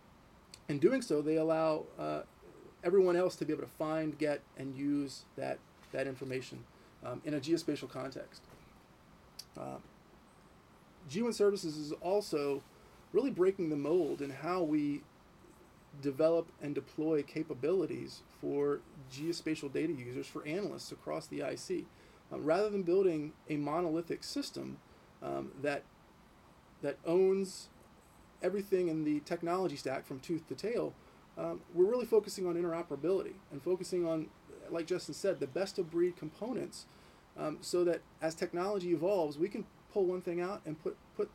in 0.70 0.80
doing 0.80 1.02
so, 1.02 1.22
they 1.22 1.38
allow 1.38 1.86
uh, 1.98 2.22
everyone 2.84 3.16
else 3.16 3.36
to 3.38 3.46
be 3.46 3.54
able 3.54 3.64
to 3.64 3.70
find, 3.70 4.18
get, 4.18 4.42
and 4.58 4.76
use 4.78 5.24
that, 5.36 5.58
that 5.92 6.08
information 6.08 6.64
um, 7.06 7.22
in 7.26 7.34
a 7.34 7.40
geospatial 7.40 7.90
context. 7.90 8.44
Uh, 9.60 9.78
GeoInt 11.10 11.34
Services 11.34 11.78
is 11.78 11.92
also 11.94 12.62
really 13.12 13.30
breaking 13.30 13.70
the 13.70 13.76
mold 13.76 14.22
in 14.22 14.30
how 14.30 14.64
we 14.64 15.02
develop 16.02 16.48
and 16.62 16.74
deploy 16.74 17.22
capabilities 17.22 18.22
for 18.42 18.80
geospatial 19.12 19.72
data 19.72 19.94
users, 19.94 20.26
for 20.26 20.46
analysts 20.46 20.92
across 20.92 21.28
the 21.28 21.42
IC. 21.42 21.86
Um, 22.32 22.44
rather 22.44 22.70
than 22.70 22.82
building 22.82 23.34
a 23.50 23.58
monolithic 23.58 24.24
system 24.24 24.78
um, 25.22 25.52
that, 25.62 25.84
that 26.82 26.98
owns 27.06 27.70
everything 28.42 28.88
in 28.88 29.04
the 29.04 29.20
technology 29.22 29.76
stack 29.76 30.06
from 30.06 30.20
tooth 30.20 30.48
to 30.48 30.56
tail, 30.56 30.94
um, 31.38 31.62
we're 31.74 31.86
really 31.86 32.06
focusing 32.06 32.48
on 32.48 32.56
interoperability 32.56 33.34
and 33.52 33.62
focusing 33.62 34.06
on, 34.06 34.28
like 34.70 34.88
Justin 34.88 35.14
said, 35.14 35.40
the 35.40 35.48
best 35.48 35.78
of 35.78 35.92
breed 35.92 36.16
components, 36.16 36.86
um, 37.38 37.58
so 37.62 37.84
that 37.84 38.02
as 38.22 38.36
technology 38.36 38.92
evolves, 38.92 39.38
we 39.38 39.48
can 39.48 39.66
pull 39.94 40.06
one 40.06 40.22
thing 40.22 40.42
out 40.42 40.62
and 40.66 40.82
put 40.82 40.98
put 41.16 41.30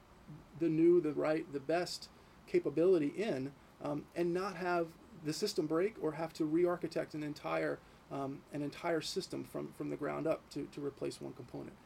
the 0.59 0.69
new, 0.69 1.01
the 1.01 1.13
right, 1.13 1.51
the 1.53 1.61
best 1.61 2.09
capability 2.47 3.13
in, 3.17 3.53
um, 3.83 4.05
and 4.17 4.35
not 4.35 4.57
have 4.57 4.89
the 5.25 5.33
system 5.33 5.67
break 5.67 5.95
or 6.03 6.13
have 6.13 6.33
to 6.35 6.45
re-architect 6.45 7.15
an 7.15 7.23
entire 7.23 7.79
um, 8.11 8.41
an 8.53 8.63
entire 8.63 9.01
system 9.01 9.45
from, 9.45 9.73
from 9.77 9.91
the 9.91 9.97
ground 9.97 10.27
up 10.27 10.49
to, 10.51 10.67
to 10.73 10.85
replace 10.85 11.21
one 11.21 11.33
component. 11.35 11.77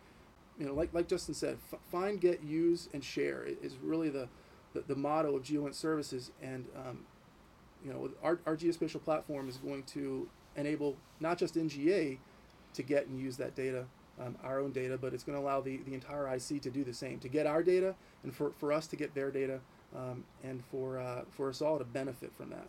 You 0.58 0.66
know, 0.66 0.74
like, 0.74 0.92
like 0.94 1.08
Justin 1.08 1.34
said, 1.34 1.58
f- 1.72 1.80
find, 1.90 2.20
get, 2.20 2.42
use, 2.42 2.88
and 2.92 3.02
share 3.02 3.44
is 3.60 3.76
really 3.82 4.08
the, 4.08 4.28
the, 4.72 4.82
the 4.82 4.94
motto 4.94 5.34
of 5.36 5.42
GeoInt 5.42 5.74
Services. 5.74 6.30
And, 6.40 6.66
um, 6.76 7.00
you 7.84 7.92
know, 7.92 8.10
our, 8.22 8.38
our 8.46 8.56
geospatial 8.56 9.02
platform 9.02 9.48
is 9.48 9.56
going 9.56 9.82
to 9.84 10.28
enable 10.54 10.96
not 11.18 11.38
just 11.38 11.56
NGA 11.56 12.18
to 12.74 12.82
get 12.82 13.06
and 13.08 13.18
use 13.18 13.36
that 13.38 13.56
data, 13.56 13.86
um, 14.20 14.36
our 14.42 14.60
own 14.60 14.72
data, 14.72 14.98
but 14.98 15.14
it's 15.14 15.24
going 15.24 15.38
to 15.38 15.44
allow 15.44 15.60
the, 15.60 15.78
the 15.78 15.94
entire 15.94 16.26
IC 16.34 16.62
to 16.62 16.70
do 16.70 16.84
the 16.84 16.92
same, 16.92 17.18
to 17.20 17.28
get 17.28 17.46
our 17.46 17.62
data 17.62 17.94
and 18.22 18.34
for, 18.34 18.52
for 18.58 18.72
us 18.72 18.86
to 18.88 18.96
get 18.96 19.14
their 19.14 19.30
data 19.30 19.60
um, 19.96 20.24
and 20.42 20.62
for, 20.70 20.98
uh, 20.98 21.22
for 21.30 21.48
us 21.48 21.62
all 21.62 21.78
to 21.78 21.84
benefit 21.84 22.32
from 22.34 22.50
that. 22.50 22.66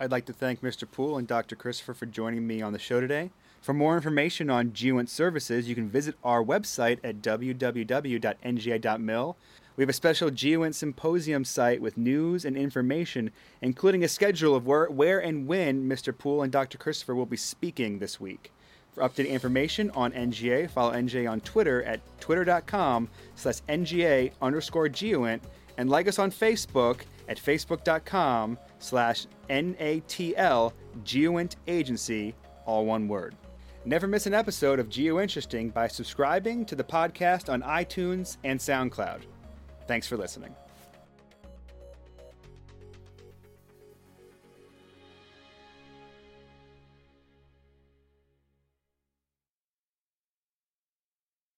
I'd 0.00 0.10
like 0.10 0.26
to 0.26 0.32
thank 0.32 0.60
Mr. 0.60 0.90
Poole 0.90 1.18
and 1.18 1.28
Dr. 1.28 1.54
Christopher 1.54 1.94
for 1.94 2.06
joining 2.06 2.46
me 2.46 2.60
on 2.60 2.72
the 2.72 2.78
show 2.78 3.00
today. 3.00 3.30
For 3.60 3.72
more 3.72 3.96
information 3.96 4.50
on 4.50 4.72
GeoInt 4.72 5.08
services, 5.08 5.68
you 5.68 5.74
can 5.74 5.88
visit 5.88 6.16
our 6.22 6.44
website 6.44 6.98
at 7.02 7.22
www.nga.mil. 7.22 8.16
We 9.76 9.82
have 9.82 9.88
a 9.88 9.94
special 9.94 10.30
GeoInt 10.30 10.74
symposium 10.74 11.44
site 11.44 11.80
with 11.80 11.96
news 11.96 12.44
and 12.44 12.56
information, 12.56 13.30
including 13.62 14.04
a 14.04 14.08
schedule 14.08 14.54
of 14.54 14.66
where, 14.66 14.86
where 14.86 15.18
and 15.18 15.46
when 15.46 15.88
Mr. 15.88 16.16
Poole 16.16 16.42
and 16.42 16.52
Dr. 16.52 16.76
Christopher 16.76 17.14
will 17.14 17.26
be 17.26 17.36
speaking 17.36 17.98
this 17.98 18.20
week. 18.20 18.52
For 18.94 19.02
updated 19.02 19.30
information 19.30 19.90
on 19.90 20.12
NGA, 20.12 20.70
follow 20.70 20.92
NGA 20.92 21.28
on 21.28 21.40
Twitter 21.40 21.82
at 21.82 22.00
twitter.com 22.20 23.08
slash 23.34 23.60
NGA 23.68 24.30
underscore 24.40 24.88
GeoInt 24.88 25.40
and 25.76 25.90
like 25.90 26.06
us 26.06 26.20
on 26.20 26.30
Facebook 26.30 27.00
at 27.28 27.36
facebook.com 27.36 28.56
slash 28.78 29.26
NATL 29.50 30.72
GeoInt 31.04 31.56
Agency, 31.66 32.34
all 32.66 32.86
one 32.86 33.08
word. 33.08 33.34
Never 33.84 34.06
miss 34.06 34.26
an 34.26 34.34
episode 34.34 34.78
of 34.78 34.88
Geo 34.88 35.20
Interesting 35.20 35.70
by 35.70 35.88
subscribing 35.88 36.64
to 36.66 36.76
the 36.76 36.84
podcast 36.84 37.52
on 37.52 37.62
iTunes 37.62 38.38
and 38.44 38.58
SoundCloud. 38.58 39.22
Thanks 39.86 40.06
for 40.06 40.16
listening. 40.16 40.54